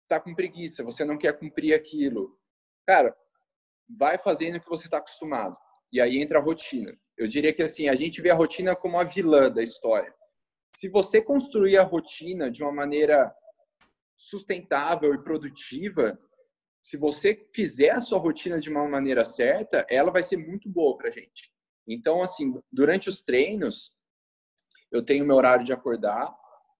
tá 0.06 0.20
com 0.20 0.34
preguiça, 0.34 0.84
você 0.84 1.04
não 1.04 1.16
quer 1.16 1.38
cumprir 1.38 1.74
aquilo. 1.74 2.38
Cara, 2.86 3.16
vai 3.88 4.18
fazendo 4.18 4.56
o 4.56 4.60
que 4.60 4.68
você 4.68 4.86
está 4.86 4.98
acostumado. 4.98 5.56
E 5.90 6.00
aí 6.00 6.18
entra 6.18 6.38
a 6.38 6.42
rotina. 6.42 6.96
Eu 7.16 7.26
diria 7.26 7.52
que 7.52 7.62
assim, 7.62 7.88
a 7.88 7.96
gente 7.96 8.20
vê 8.20 8.30
a 8.30 8.34
rotina 8.34 8.76
como 8.76 8.98
a 8.98 9.04
vilã 9.04 9.50
da 9.50 9.62
história. 9.62 10.14
Se 10.76 10.88
você 10.88 11.22
construir 11.22 11.78
a 11.78 11.82
rotina 11.82 12.50
de 12.50 12.62
uma 12.62 12.72
maneira 12.72 13.34
sustentável 14.16 15.14
e 15.14 15.22
produtiva, 15.22 16.18
se 16.82 16.96
você 16.96 17.48
fizer 17.54 17.90
a 17.90 18.00
sua 18.00 18.18
rotina 18.18 18.60
de 18.60 18.70
uma 18.70 18.86
maneira 18.86 19.24
certa, 19.24 19.86
ela 19.88 20.10
vai 20.10 20.22
ser 20.22 20.36
muito 20.36 20.68
boa 20.68 20.96
para 20.96 21.10
gente. 21.10 21.50
Então, 21.88 22.20
assim, 22.20 22.60
durante 22.70 23.08
os 23.08 23.22
treinos, 23.22 23.92
eu 24.90 25.04
tenho 25.04 25.24
meu 25.24 25.36
horário 25.36 25.64
de 25.64 25.72
acordar, 25.72 26.36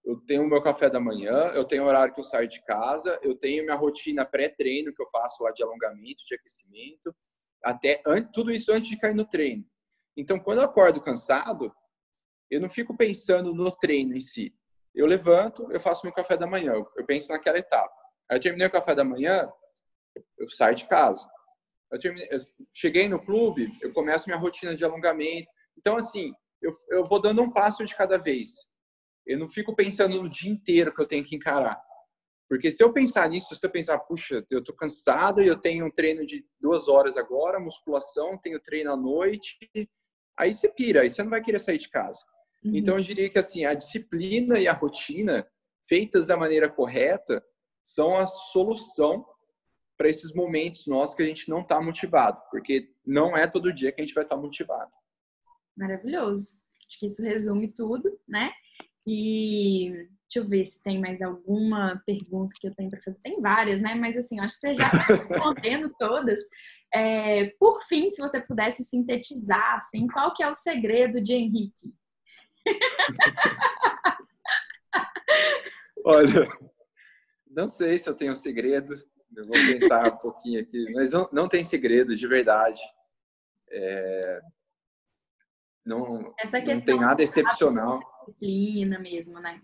eu 0.07 0.15
tenho 0.21 0.43
o 0.43 0.47
meu 0.47 0.61
café 0.61 0.89
da 0.89 1.01
manhã, 1.01 1.51
eu 1.53 1.65
tenho 1.65 1.83
o 1.83 1.85
horário 1.85 2.13
que 2.13 2.19
eu 2.21 2.23
saio 2.23 2.47
de 2.47 2.63
casa, 2.63 3.19
eu 3.21 3.35
tenho 3.35 3.65
minha 3.65 3.75
rotina 3.75 4.25
pré-treino 4.25 4.93
que 4.95 5.01
eu 5.01 5.09
faço 5.11 5.43
lá 5.43 5.51
de 5.51 5.61
alongamento, 5.61 6.23
de 6.25 6.33
aquecimento, 6.33 7.13
até 7.61 8.01
tudo 8.31 8.49
isso 8.49 8.71
antes 8.71 8.89
de 8.89 8.97
cair 8.97 9.13
no 9.13 9.25
treino. 9.25 9.65
Então, 10.15 10.39
quando 10.39 10.59
eu 10.59 10.63
acordo 10.63 11.01
cansado, 11.01 11.75
eu 12.49 12.61
não 12.61 12.69
fico 12.69 12.95
pensando 12.95 13.53
no 13.53 13.69
treino 13.69 14.15
em 14.15 14.21
si. 14.21 14.55
Eu 14.95 15.05
levanto, 15.05 15.69
eu 15.73 15.79
faço 15.81 16.05
meu 16.05 16.13
café 16.13 16.37
da 16.37 16.47
manhã, 16.47 16.71
eu 16.95 17.05
penso 17.05 17.27
naquela 17.27 17.57
etapa. 17.57 17.93
Aí 18.29 18.37
eu 18.37 18.41
terminei 18.41 18.67
o 18.67 18.71
café 18.71 18.95
da 18.95 19.03
manhã, 19.03 19.51
eu 20.37 20.49
saio 20.51 20.73
de 20.73 20.87
casa. 20.87 21.27
Eu, 21.91 21.99
terminei, 21.99 22.29
eu 22.31 22.39
cheguei 22.71 23.09
no 23.09 23.19
clube, 23.19 23.77
eu 23.81 23.91
começo 23.91 24.25
minha 24.25 24.39
rotina 24.39 24.73
de 24.73 24.85
alongamento. 24.85 25.49
Então, 25.77 25.97
assim, 25.97 26.33
eu, 26.61 26.73
eu 26.91 27.03
vou 27.03 27.21
dando 27.21 27.41
um 27.41 27.51
passo 27.51 27.85
de 27.85 27.93
cada 27.93 28.17
vez. 28.17 28.65
Eu 29.27 29.37
não 29.37 29.49
fico 29.49 29.75
pensando 29.75 30.21
no 30.21 30.29
dia 30.29 30.51
inteiro 30.51 30.93
que 30.93 31.01
eu 31.01 31.07
tenho 31.07 31.23
que 31.23 31.35
encarar. 31.35 31.79
Porque 32.49 32.71
se 32.71 32.81
eu 32.81 32.93
pensar 32.93 33.29
nisso, 33.29 33.55
se 33.55 33.65
eu 33.65 33.69
pensar, 33.69 33.99
puxa, 33.99 34.45
eu 34.49 34.63
tô 34.63 34.73
cansado 34.73 35.41
e 35.41 35.47
eu 35.47 35.57
tenho 35.57 35.85
um 35.85 35.91
treino 35.91 36.25
de 36.25 36.45
duas 36.59 36.87
horas 36.87 37.17
agora, 37.17 37.59
musculação, 37.59 38.37
tenho 38.37 38.59
treino 38.59 38.91
à 38.91 38.95
noite, 38.95 39.57
aí 40.37 40.53
você 40.53 40.69
pira, 40.69 41.01
aí 41.01 41.09
você 41.09 41.21
não 41.21 41.29
vai 41.29 41.41
querer 41.41 41.59
sair 41.59 41.77
de 41.77 41.89
casa. 41.89 42.23
Uhum. 42.63 42.71
Então 42.73 42.97
eu 42.97 43.03
diria 43.03 43.29
que 43.29 43.37
assim, 43.37 43.65
a 43.65 43.73
disciplina 43.73 44.59
e 44.59 44.67
a 44.67 44.73
rotina 44.73 45.45
feitas 45.89 46.27
da 46.27 46.37
maneira 46.37 46.69
correta 46.69 47.43
são 47.83 48.15
a 48.15 48.25
solução 48.25 49.25
para 49.97 50.09
esses 50.09 50.33
momentos 50.33 50.85
nossos 50.87 51.15
que 51.15 51.23
a 51.23 51.25
gente 51.25 51.49
não 51.49 51.61
está 51.61 51.81
motivado, 51.81 52.41
porque 52.49 52.93
não 53.05 53.35
é 53.35 53.47
todo 53.47 53.73
dia 53.73 53.91
que 53.91 54.01
a 54.01 54.05
gente 54.05 54.13
vai 54.13 54.23
estar 54.23 54.35
tá 54.35 54.41
motivado. 54.41 54.91
Maravilhoso. 55.75 56.57
Acho 56.87 56.99
que 56.99 57.07
isso 57.07 57.21
resume 57.21 57.67
tudo, 57.67 58.17
né? 58.27 58.51
E 59.07 59.89
deixa 60.29 60.39
eu 60.39 60.47
ver 60.47 60.65
se 60.65 60.83
tem 60.83 60.99
mais 60.99 61.21
alguma 61.21 62.03
pergunta 62.05 62.53
que 62.59 62.67
eu 62.67 62.75
tenho 62.75 62.89
para 62.89 62.99
fazer. 62.99 63.21
Tem 63.21 63.39
várias, 63.39 63.79
né? 63.79 63.95
Mas 63.95 64.17
assim, 64.17 64.37
acho 64.41 64.55
que 64.55 64.59
você 64.59 64.75
já 64.75 64.87
está 64.87 64.97
respondendo 65.15 65.89
todas. 65.97 66.41
É, 66.93 67.45
por 67.57 67.81
fim, 67.83 68.09
se 68.09 68.19
você 68.21 68.41
pudesse 68.41 68.83
sintetizar, 68.83 69.75
assim, 69.75 70.07
qual 70.07 70.33
que 70.33 70.43
é 70.43 70.49
o 70.49 70.53
segredo 70.53 71.21
de 71.21 71.31
Henrique? 71.31 71.95
Olha, 76.03 76.49
não 77.49 77.69
sei 77.69 77.97
se 77.97 78.09
eu 78.09 78.13
tenho 78.13 78.33
um 78.33 78.35
segredo. 78.35 78.93
Eu 79.35 79.45
vou 79.45 79.55
pensar 79.55 80.13
um 80.13 80.17
pouquinho 80.17 80.59
aqui, 80.61 80.91
mas 80.93 81.13
não, 81.13 81.29
não 81.31 81.47
tem 81.47 81.63
segredo, 81.63 82.13
de 82.15 82.27
verdade. 82.27 82.79
É, 83.69 84.41
não, 85.87 86.21
não 86.21 86.81
tem 86.81 86.99
nada 86.99 87.23
excepcional 87.23 87.99
disciplina 88.27 88.99
mesmo, 88.99 89.39
né? 89.39 89.61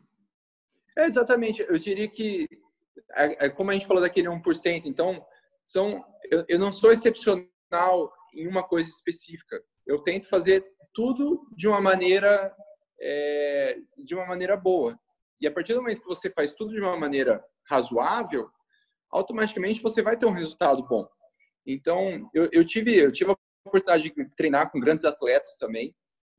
É, 0.97 1.05
exatamente. 1.05 1.61
Eu 1.61 1.77
diria 1.77 2.07
que, 2.07 2.47
é, 3.15 3.45
é, 3.45 3.49
como 3.49 3.71
a 3.71 3.73
gente 3.73 3.87
falou 3.87 4.01
daquele 4.01 4.27
1%, 4.27 4.83
então, 4.85 5.25
são, 5.65 6.03
eu, 6.31 6.45
eu 6.47 6.59
não 6.59 6.71
sou 6.71 6.91
excepcional 6.91 8.13
em 8.33 8.47
uma 8.47 8.63
coisa 8.63 8.89
específica. 8.89 9.61
Eu 9.85 9.99
tento 9.99 10.29
fazer 10.29 10.65
tudo 10.93 11.47
de 11.55 11.67
uma 11.67 11.81
maneira 11.81 12.55
é, 13.01 13.79
de 13.97 14.15
uma 14.15 14.25
maneira 14.25 14.55
boa. 14.55 14.97
E 15.41 15.47
a 15.47 15.51
partir 15.51 15.73
do 15.73 15.81
momento 15.81 16.01
que 16.01 16.07
você 16.07 16.29
faz 16.29 16.53
tudo 16.53 16.73
de 16.73 16.79
uma 16.79 16.95
maneira 16.95 17.43
razoável, 17.69 18.49
automaticamente 19.11 19.81
você 19.81 20.01
vai 20.01 20.15
ter 20.15 20.25
um 20.25 20.31
resultado 20.31 20.85
bom. 20.87 21.07
Então, 21.65 22.29
eu, 22.33 22.49
eu 22.51 22.65
tive 22.65 22.95
eu 22.97 23.11
tive 23.11 23.31
a 23.31 23.35
oportunidade 23.65 24.13
de 24.13 24.35
treinar 24.35 24.71
com 24.71 24.79
grandes 24.79 25.05
atletas 25.05 25.57
também. 25.57 25.93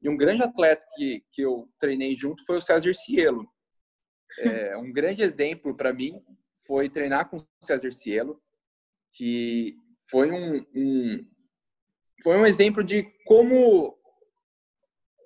E 0.05 0.09
um 0.09 0.17
grande 0.19 0.43
atleta 0.43 0.87
que, 0.95 1.25
que 1.33 1.41
eu 1.41 1.67
treinei 1.79 2.15
junto 2.15 2.45
foi 2.45 2.59
o 2.59 2.63
César 2.63 2.93
Cielo. 2.93 3.49
É, 4.39 4.77
um 4.79 4.93
grande 4.93 5.23
exemplo 5.23 5.75
para 5.75 5.95
mim 5.95 6.23
foi 6.67 6.91
treinar 6.91 7.31
com 7.31 7.39
o 7.39 7.47
César 7.63 7.91
Cielo, 7.91 8.39
que 9.13 9.79
foi 10.11 10.31
um, 10.31 10.59
um, 10.75 11.27
foi 12.23 12.37
um 12.37 12.45
exemplo 12.45 12.85
de 12.85 13.05
como 13.25 13.99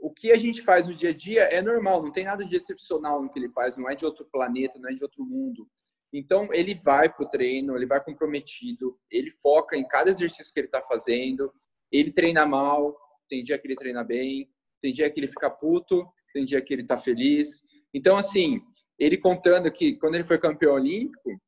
o 0.01 0.13
que 0.13 0.31
a 0.31 0.37
gente 0.37 0.63
faz 0.63 0.87
no 0.87 0.95
dia 0.95 1.11
a 1.11 1.13
dia 1.13 1.43
é 1.43 1.61
normal, 1.61 2.03
não 2.03 2.13
tem 2.13 2.25
nada 2.25 2.45
de 2.45 2.57
excepcional 2.57 3.21
no 3.21 3.31
que 3.31 3.39
ele 3.39 3.51
faz, 3.51 3.77
não 3.77 3.91
é 3.91 3.97
de 3.97 4.05
outro 4.05 4.25
planeta, 4.31 4.79
não 4.79 4.89
é 4.89 4.95
de 4.95 5.03
outro 5.03 5.25
mundo. 5.25 5.69
Então, 6.13 6.49
ele 6.53 6.75
vai 6.75 7.13
para 7.13 7.27
o 7.27 7.29
treino, 7.29 7.77
ele 7.77 7.85
vai 7.85 8.03
comprometido, 8.03 8.97
ele 9.11 9.33
foca 9.43 9.77
em 9.77 9.87
cada 9.87 10.11
exercício 10.11 10.53
que 10.55 10.61
ele 10.61 10.69
está 10.69 10.81
fazendo, 10.83 11.53
ele 11.91 12.13
treina 12.13 12.47
mal, 12.47 12.97
tem 13.29 13.43
dia 13.43 13.59
que 13.59 13.67
ele 13.67 13.77
treina 13.77 14.05
bem, 14.05 14.49
tem 14.81 14.93
dia 14.93 15.11
que 15.11 15.21
ele 15.21 15.29
fica 15.29 15.51
puto, 15.51 16.07
tem 16.33 16.45
dia 16.45 16.61
que 16.61 16.73
ele 16.73 16.85
tá 16.85 16.99
feliz. 16.99 17.63
Então, 17.93 18.17
assim, 18.17 18.61
ele 18.99 19.17
contando 19.17 19.71
que 19.71 19.97
quando 19.97 20.15
ele 20.15 20.25
foi 20.25 20.39
campeão 20.39 20.75
olímpico, 20.75 21.41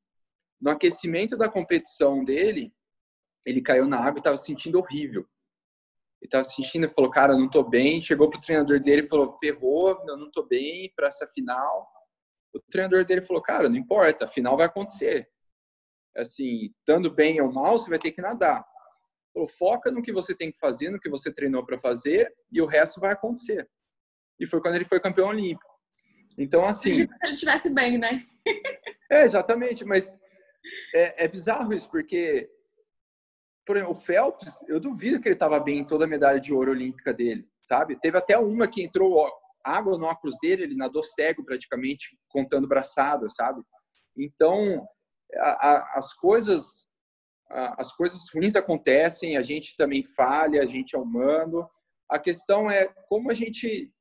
no 0.60 0.70
aquecimento 0.70 1.36
da 1.36 1.48
competição 1.48 2.24
dele, 2.24 2.72
ele 3.46 3.62
caiu 3.62 3.86
na 3.88 3.98
água 3.98 4.18
e 4.18 4.18
estava 4.18 4.36
se 4.36 4.46
sentindo 4.46 4.78
horrível. 4.78 5.26
Ele 6.20 6.26
estava 6.26 6.44
se 6.44 6.54
sentindo, 6.54 6.88
falou, 6.90 7.10
cara, 7.10 7.36
não 7.36 7.48
tô 7.48 7.62
bem. 7.62 8.02
Chegou 8.02 8.28
pro 8.28 8.40
treinador 8.40 8.78
dele 8.80 9.02
e 9.02 9.08
falou, 9.08 9.38
ferrou, 9.38 9.88
eu 10.06 10.16
não 10.16 10.30
tô 10.30 10.42
bem 10.46 10.92
para 10.94 11.08
essa 11.08 11.26
final. 11.26 11.88
O 12.54 12.60
treinador 12.70 13.04
dele 13.04 13.22
falou, 13.22 13.42
cara, 13.42 13.68
não 13.68 13.76
importa, 13.76 14.26
a 14.26 14.28
final 14.28 14.56
vai 14.56 14.66
acontecer. 14.66 15.28
Assim, 16.14 16.74
estando 16.78 17.10
bem 17.10 17.40
ou 17.40 17.50
mal, 17.50 17.78
você 17.78 17.88
vai 17.88 17.98
ter 17.98 18.12
que 18.12 18.20
nadar. 18.20 18.66
Falou, 19.32 19.48
foca 19.48 19.90
no 19.90 20.02
que 20.02 20.12
você 20.12 20.34
tem 20.34 20.50
que 20.50 20.58
fazer, 20.58 20.90
no 20.90 20.98
que 20.98 21.08
você 21.08 21.32
treinou 21.32 21.64
para 21.64 21.78
fazer, 21.78 22.32
e 22.50 22.60
o 22.60 22.66
resto 22.66 23.00
vai 23.00 23.12
acontecer. 23.12 23.68
E 24.38 24.46
foi 24.46 24.60
quando 24.60 24.74
ele 24.74 24.84
foi 24.84 25.00
campeão 25.00 25.28
olímpico. 25.28 25.70
Então, 26.38 26.64
assim. 26.64 27.06
Se 27.06 27.24
ele 27.26 27.34
estivesse 27.34 27.70
bem, 27.70 27.98
né? 27.98 28.26
é, 29.10 29.22
exatamente, 29.22 29.84
mas 29.84 30.16
é, 30.94 31.24
é, 31.24 31.28
bizarro 31.28 31.72
isso, 31.74 31.88
porque, 31.90 32.50
por 33.66 33.76
exemplo, 33.76 33.94
o 33.94 34.00
Phelps, 34.00 34.52
eu 34.66 34.80
duvido 34.80 35.20
que 35.20 35.28
ele 35.28 35.34
estava 35.34 35.60
bem 35.60 35.78
em 35.78 35.84
toda 35.84 36.04
a 36.04 36.08
medalha 36.08 36.40
de 36.40 36.52
ouro 36.52 36.70
olímpica 36.70 37.12
dele, 37.12 37.46
sabe? 37.62 37.98
Teve 38.00 38.18
até 38.18 38.38
uma 38.38 38.66
que 38.66 38.82
entrou 38.82 39.30
água 39.64 39.98
no 39.98 40.06
óculos 40.06 40.36
dele, 40.40 40.62
ele 40.64 40.74
nadou 40.74 41.02
cego 41.02 41.44
praticamente, 41.44 42.18
contando 42.28 42.66
braçada, 42.66 43.28
sabe? 43.28 43.62
Então, 44.16 44.86
a, 45.36 45.68
a, 45.68 45.98
as 45.98 46.14
coisas 46.14 46.88
as 47.50 47.92
coisas 47.92 48.28
ruins 48.32 48.54
acontecem, 48.54 49.36
a 49.36 49.42
gente 49.42 49.76
também 49.76 50.04
falha, 50.04 50.62
a 50.62 50.66
gente 50.66 50.94
é 50.94 50.98
humano. 50.98 51.68
A 52.08 52.18
questão 52.18 52.70
é 52.70 52.86
como 53.08 53.30
a 53.30 53.34
gente 53.34 53.92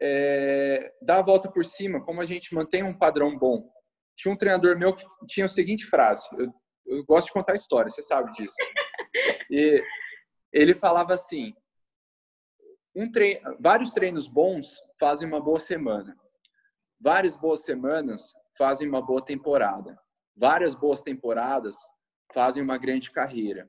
é, 0.00 0.92
dá 1.00 1.18
a 1.18 1.22
volta 1.22 1.50
por 1.50 1.64
cima, 1.64 2.04
como 2.04 2.20
a 2.20 2.26
gente 2.26 2.54
mantém 2.54 2.82
um 2.82 2.96
padrão 2.96 3.36
bom. 3.36 3.70
Tinha 4.16 4.32
um 4.32 4.36
treinador 4.36 4.78
meu 4.78 4.94
que 4.94 5.04
tinha 5.26 5.46
a 5.46 5.48
seguinte 5.48 5.86
frase, 5.86 6.28
eu, 6.38 6.52
eu 6.86 7.04
gosto 7.04 7.26
de 7.26 7.32
contar 7.32 7.54
história, 7.54 7.90
você 7.90 8.02
sabe 8.02 8.32
disso. 8.32 8.56
E 9.50 9.82
ele 10.52 10.74
falava 10.74 11.14
assim, 11.14 11.54
um 12.94 13.10
treino, 13.10 13.56
vários 13.58 13.92
treinos 13.94 14.28
bons 14.28 14.78
fazem 15.00 15.26
uma 15.26 15.40
boa 15.40 15.58
semana. 15.58 16.14
Várias 17.00 17.34
boas 17.34 17.64
semanas 17.64 18.34
fazem 18.58 18.86
uma 18.86 19.00
boa 19.00 19.24
temporada. 19.24 19.98
Várias 20.36 20.74
boas 20.74 21.00
temporadas 21.00 21.76
fazem 22.32 22.62
uma 22.62 22.78
grande 22.78 23.10
carreira. 23.10 23.68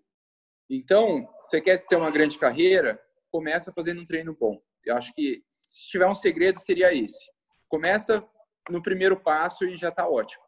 Então, 0.69 1.27
você 1.41 1.59
quer 1.59 1.79
ter 1.85 1.95
uma 1.95 2.11
grande 2.11 2.37
carreira? 2.37 3.01
Começa 3.31 3.71
fazendo 3.71 4.01
um 4.01 4.05
treino 4.05 4.35
bom. 4.39 4.61
Eu 4.85 4.95
acho 4.95 5.13
que 5.13 5.43
se 5.49 5.89
tiver 5.89 6.07
um 6.07 6.15
segredo 6.15 6.59
seria 6.59 6.93
esse. 6.93 7.19
Começa 7.67 8.23
no 8.69 8.81
primeiro 8.81 9.19
passo 9.19 9.65
e 9.65 9.75
já 9.75 9.89
está 9.89 10.07
ótimo. 10.07 10.43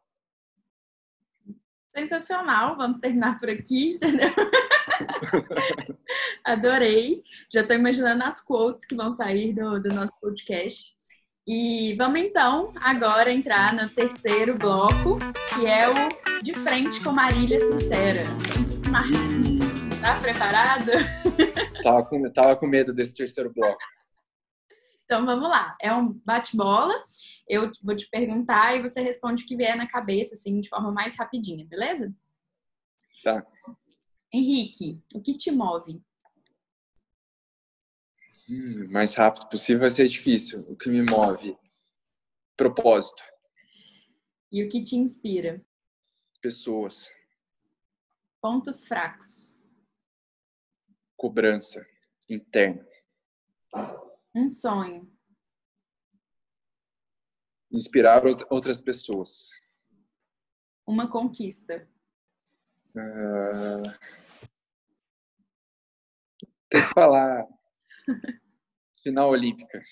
Sensacional, 1.94 2.76
vamos 2.76 2.98
terminar 2.98 3.38
por 3.38 3.50
aqui, 3.50 3.94
entendeu? 3.96 4.30
Adorei. 6.44 7.22
Já 7.52 7.60
estou 7.60 7.76
imaginando 7.76 8.24
as 8.24 8.40
quotes 8.40 8.86
que 8.86 8.94
vão 8.94 9.12
sair 9.12 9.52
do, 9.52 9.80
do 9.80 9.94
nosso 9.94 10.12
podcast. 10.20 10.94
E 11.44 11.96
vamos 11.96 12.20
então 12.20 12.72
agora 12.76 13.32
entrar 13.32 13.74
no 13.74 13.88
terceiro 13.88 14.56
bloco, 14.56 15.18
que 15.52 15.66
é 15.66 15.88
o 15.88 16.40
De 16.40 16.54
Frente 16.54 17.02
com 17.02 17.10
Marília 17.10 17.58
Sincera. 17.58 18.22
Marquinhos, 18.88 20.00
tá 20.00 20.20
preparado? 20.20 20.92
Tava 21.82 22.04
com, 22.04 22.30
tava 22.30 22.54
com 22.54 22.66
medo 22.68 22.94
desse 22.94 23.12
terceiro 23.12 23.52
bloco. 23.52 23.80
Então 25.04 25.26
vamos 25.26 25.50
lá. 25.50 25.76
É 25.80 25.92
um 25.92 26.12
bate-bola. 26.24 26.94
Eu 27.48 27.72
vou 27.82 27.96
te 27.96 28.08
perguntar 28.08 28.76
e 28.76 28.82
você 28.82 29.00
responde 29.00 29.42
o 29.42 29.46
que 29.46 29.56
vier 29.56 29.76
na 29.76 29.88
cabeça, 29.88 30.34
assim, 30.34 30.60
de 30.60 30.68
forma 30.68 30.92
mais 30.92 31.18
rapidinha, 31.18 31.66
beleza? 31.66 32.14
Tá. 33.24 33.44
Henrique, 34.32 35.02
o 35.12 35.20
que 35.20 35.36
te 35.36 35.50
move? 35.50 36.00
Hum, 38.52 38.86
mais 38.90 39.14
rápido 39.14 39.48
possível 39.48 39.80
vai 39.80 39.90
ser 39.90 40.06
difícil. 40.06 40.60
O 40.68 40.76
que 40.76 40.90
me 40.90 41.00
move? 41.00 41.56
Propósito. 42.54 43.22
E 44.52 44.62
o 44.62 44.68
que 44.68 44.84
te 44.84 44.94
inspira? 44.94 45.64
Pessoas. 46.42 47.10
Pontos 48.42 48.86
fracos. 48.86 49.66
Cobrança 51.16 51.86
interna. 52.28 52.86
Um 54.34 54.50
sonho. 54.50 55.10
Inspirar 57.70 58.22
outras 58.50 58.82
pessoas. 58.82 59.48
Uma 60.86 61.10
conquista. 61.10 61.88
Uh... 62.94 63.88
Tem 66.68 66.82
que 66.82 66.94
falar. 66.94 67.48
Final 69.02 69.30
olímpica. 69.30 69.82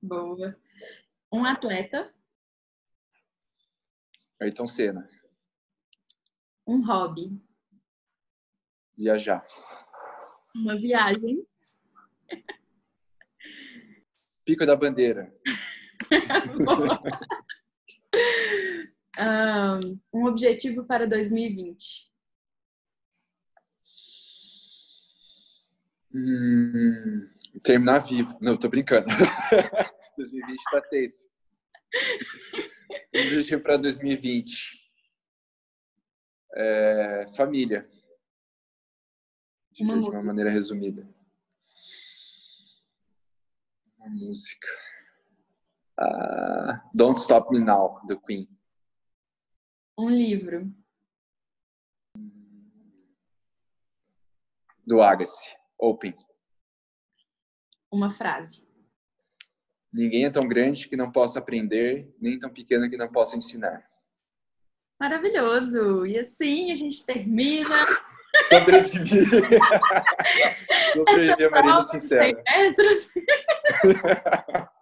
Boa. 0.00 0.56
Um 1.32 1.44
atleta. 1.44 2.14
Ayrton 4.40 4.66
Senna. 4.66 5.08
Um 6.66 6.84
hobby. 6.84 7.40
Viajar. 8.96 9.46
Uma 10.54 10.78
viagem. 10.78 11.46
Pico 14.44 14.64
da 14.64 14.76
Bandeira. 14.76 15.34
um 20.12 20.26
objetivo 20.26 20.84
para 20.84 21.06
2020. 21.06 22.06
Hum, 26.14 27.28
terminar 27.62 28.00
vivo. 28.00 28.36
Não, 28.40 28.56
tô 28.56 28.68
brincando. 28.68 29.06
2020 30.16 30.62
tá 30.70 30.80
tenso. 30.82 31.28
Objetivo 33.14 33.62
para 33.62 33.76
2020. 33.76 34.76
É, 36.54 37.26
família. 37.36 37.88
De 39.72 39.82
uma, 39.82 39.94
de 40.00 40.08
uma 40.08 40.22
maneira 40.22 40.50
resumida. 40.50 41.06
Uma 43.98 44.08
música. 44.08 44.68
Uh, 45.98 46.80
Don't 46.94 47.18
Stop 47.20 47.50
Me 47.50 47.58
Now, 47.58 48.00
do 48.06 48.20
Queen. 48.20 48.48
Um 49.98 50.10
livro. 50.10 50.74
Do 54.86 55.02
Agassi. 55.02 55.56
Open. 55.78 56.25
Uma 57.92 58.10
frase. 58.10 58.66
Ninguém 59.92 60.24
é 60.24 60.30
tão 60.30 60.42
grande 60.42 60.88
que 60.88 60.96
não 60.96 61.10
possa 61.10 61.38
aprender, 61.38 62.14
nem 62.20 62.38
tão 62.38 62.50
pequeno 62.50 62.90
que 62.90 62.96
não 62.96 63.10
possa 63.10 63.36
ensinar. 63.36 63.82
Maravilhoso! 65.00 66.06
E 66.06 66.18
assim 66.18 66.70
a 66.70 66.74
gente 66.74 67.04
termina. 67.04 67.86
Sobrevivi. 68.48 69.24
Sobrevivi 70.92 71.44
a 71.44 71.50
Marília 71.50 71.82
Sincera. 71.82 72.42
metros. 72.46 73.08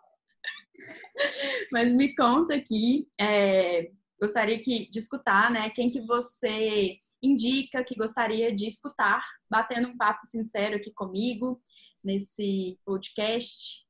Mas 1.70 1.92
me 1.92 2.14
conta 2.14 2.54
aqui, 2.54 3.08
é, 3.20 3.90
gostaria 4.20 4.58
que, 4.58 4.90
de 4.90 4.98
escutar, 4.98 5.50
né? 5.50 5.70
Quem 5.70 5.90
que 5.90 6.00
você 6.00 6.98
indica 7.22 7.84
que 7.84 7.94
gostaria 7.94 8.54
de 8.54 8.66
escutar, 8.66 9.24
batendo 9.48 9.88
um 9.88 9.96
papo 9.96 10.26
sincero 10.26 10.76
aqui 10.76 10.92
comigo 10.92 11.60
nesse 12.04 12.78
podcast? 12.84 13.84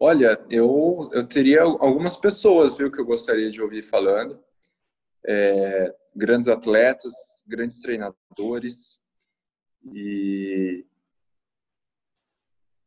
Olha, 0.00 0.44
eu, 0.50 1.08
eu 1.12 1.26
teria 1.26 1.62
algumas 1.62 2.16
pessoas, 2.16 2.76
viu, 2.76 2.90
que 2.90 3.00
eu 3.00 3.04
gostaria 3.04 3.50
de 3.50 3.62
ouvir 3.62 3.82
falando. 3.82 4.42
É, 5.24 5.94
grandes 6.16 6.48
atletas, 6.48 7.12
grandes 7.46 7.80
treinadores. 7.80 9.00
E 9.92 10.84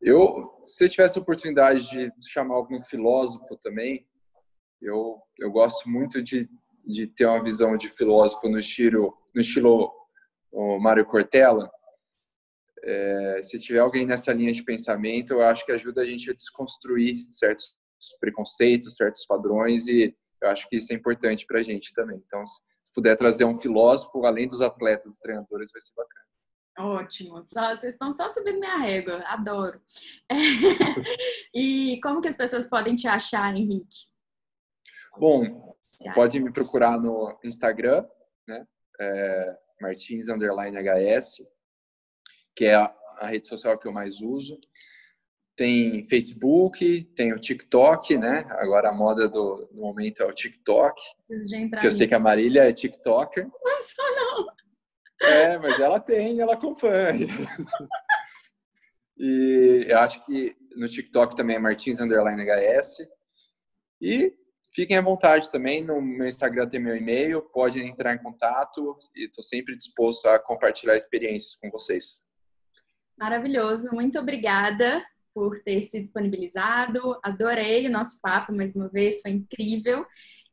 eu, 0.01 0.59
se 0.63 0.83
eu 0.83 0.89
tivesse 0.89 1.17
a 1.17 1.21
oportunidade 1.21 1.89
de 1.89 2.11
chamar 2.27 2.55
algum 2.55 2.81
filósofo 2.81 3.55
também, 3.57 4.05
eu, 4.81 5.21
eu 5.39 5.51
gosto 5.51 5.89
muito 5.89 6.21
de 6.21 6.49
de 6.85 7.07
ter 7.07 7.25
uma 7.25 7.41
visão 7.41 7.75
de 7.75 7.89
filósofo 7.89 8.47
no 8.47 8.59
estilo, 8.59 9.17
no 9.33 9.41
estilo 9.41 9.91
Mário 10.79 11.05
Cortella, 11.05 11.69
é, 12.85 13.41
se 13.43 13.59
tiver 13.59 13.79
alguém 13.79 14.05
nessa 14.05 14.31
linha 14.31 14.53
de 14.53 14.63
pensamento, 14.63 15.33
eu 15.33 15.41
acho 15.41 15.65
que 15.65 15.71
ajuda 15.71 16.01
a 16.01 16.05
gente 16.05 16.29
a 16.29 16.33
desconstruir 16.33 17.25
certos 17.29 17.75
preconceitos, 18.19 18.95
certos 18.95 19.25
padrões 19.25 19.87
e 19.87 20.15
eu 20.41 20.49
acho 20.49 20.69
que 20.69 20.77
isso 20.77 20.93
é 20.93 20.95
importante 20.95 21.45
para 21.45 21.59
a 21.59 21.63
gente 21.63 21.93
também. 21.93 22.21
Então, 22.25 22.45
se 22.45 22.93
puder 22.93 23.17
trazer 23.17 23.45
um 23.45 23.59
filósofo, 23.59 24.25
além 24.25 24.47
dos 24.47 24.61
atletas 24.61 25.15
e 25.15 25.19
treinadores, 25.21 25.71
vai 25.71 25.81
ser 25.81 25.93
bacana. 25.95 26.25
Ótimo, 26.77 27.43
só, 27.45 27.73
vocês 27.73 27.93
estão 27.93 28.11
só 28.11 28.29
subindo 28.29 28.59
minha 28.59 28.77
régua, 28.77 29.23
adoro. 29.25 29.81
É. 30.29 30.35
e 31.55 31.99
como 32.01 32.21
que 32.21 32.27
as 32.27 32.35
pessoas 32.35 32.69
podem 32.69 32.95
te 32.95 33.07
achar, 33.07 33.55
Henrique? 33.55 34.07
Bom, 35.17 35.75
Pode 36.13 36.39
me 36.39 36.51
procurar 36.51 36.99
no 36.99 37.37
Instagram, 37.43 38.05
né? 38.47 38.65
É, 38.99 39.57
Martins 39.81 40.27
HS, 40.27 41.43
que 42.55 42.65
é 42.65 42.75
a, 42.75 42.95
a, 43.19 43.27
rede 43.27 43.47
social 43.47 43.77
que 43.77 43.87
eu 43.87 43.91
mais 43.91 44.21
uso. 44.21 44.59
Tem 45.55 46.05
Facebook, 46.07 47.03
tem 47.15 47.33
o 47.33 47.39
TikTok, 47.39 48.17
né? 48.17 48.45
Agora 48.51 48.89
a 48.89 48.93
moda 48.93 49.27
do, 49.27 49.69
do 49.71 49.81
momento 49.81 50.21
é 50.21 50.25
o 50.25 50.33
TikTok. 50.33 51.01
Que 51.81 51.87
eu 51.87 51.91
sei 51.91 52.07
que 52.07 52.15
a 52.15 52.19
Marília 52.19 52.63
é 52.63 52.73
TikToker. 52.73 53.47
Não 53.47 53.79
sou, 53.79 54.15
não. 54.15 54.47
É, 55.21 55.57
mas 55.57 55.79
ela 55.79 55.99
tem, 55.99 56.39
ela 56.39 56.55
acompanha. 56.55 57.27
e 59.17 59.85
eu 59.87 59.99
acho 59.99 60.25
que 60.25 60.55
no 60.75 60.89
TikTok 60.89 61.35
também 61.35 61.55
é 61.55 61.59
Martins 61.59 62.01
underline 62.01 62.43
HS. 62.43 63.07
E 64.01 64.33
Fiquem 64.75 64.97
à 64.97 65.01
vontade 65.01 65.49
também, 65.49 65.81
no 65.81 66.01
meu 66.01 66.27
Instagram 66.27 66.67
tem 66.67 66.81
meu 66.81 66.97
e-mail, 66.97 67.41
podem 67.41 67.87
entrar 67.87 68.13
em 68.13 68.21
contato 68.21 68.99
e 69.15 69.23
estou 69.23 69.41
sempre 69.41 69.73
disposto 69.77 70.25
a 70.25 70.37
compartilhar 70.37 70.97
experiências 70.97 71.55
com 71.55 71.69
vocês. 71.69 72.24
Maravilhoso, 73.17 73.89
muito 73.93 74.19
obrigada 74.19 75.03
por 75.33 75.59
ter 75.59 75.83
se 75.85 76.01
disponibilizado. 76.01 77.17
Adorei 77.23 77.87
o 77.87 77.91
nosso 77.91 78.19
papo 78.21 78.53
mais 78.53 78.75
uma 78.75 78.87
vez, 78.87 79.21
foi 79.21 79.31
incrível. 79.31 80.05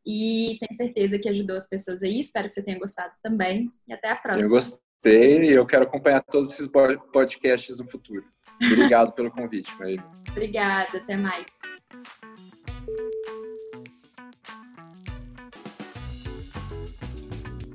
E 0.04 0.56
tenho 0.58 0.74
certeza 0.74 1.18
que 1.18 1.28
ajudou 1.28 1.56
as 1.56 1.68
pessoas 1.68 2.02
aí. 2.02 2.20
Espero 2.20 2.48
que 2.48 2.54
você 2.54 2.64
tenha 2.64 2.78
gostado 2.78 3.14
também. 3.22 3.70
E 3.86 3.92
até 3.92 4.10
a 4.10 4.16
próxima. 4.16 4.46
Eu 4.46 4.50
gostei 4.50 5.50
e 5.50 5.52
eu 5.52 5.64
quero 5.64 5.84
acompanhar 5.84 6.22
todos 6.24 6.52
esses 6.52 6.68
podcasts 7.12 7.78
no 7.78 7.88
futuro. 7.88 8.24
Obrigado 8.60 9.12
pelo 9.12 9.30
convite, 9.30 9.76
Marília. 9.78 10.04
Obrigada, 10.30 10.98
até 10.98 11.16
mais. 11.16 11.60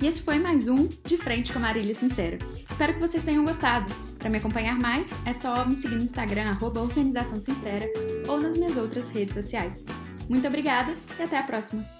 E 0.00 0.06
esse 0.06 0.22
foi 0.22 0.38
mais 0.38 0.68
um 0.68 0.86
De 0.86 1.16
Frente 1.16 1.52
com 1.52 1.58
a 1.58 1.62
Marília 1.62 1.94
Sincera. 1.94 2.38
Espero 2.78 2.94
que 2.94 3.00
vocês 3.00 3.24
tenham 3.24 3.44
gostado. 3.44 3.92
Para 4.20 4.30
me 4.30 4.38
acompanhar 4.38 4.78
mais, 4.78 5.10
é 5.26 5.32
só 5.32 5.64
me 5.64 5.76
seguir 5.76 5.96
no 5.96 6.04
Instagram, 6.04 6.50
arroba 6.50 6.80
Organização 6.80 7.40
Sincera, 7.40 7.90
ou 8.28 8.40
nas 8.40 8.56
minhas 8.56 8.76
outras 8.76 9.10
redes 9.10 9.34
sociais. 9.34 9.84
Muito 10.28 10.46
obrigada 10.46 10.94
e 11.18 11.22
até 11.24 11.38
a 11.38 11.42
próxima! 11.42 11.97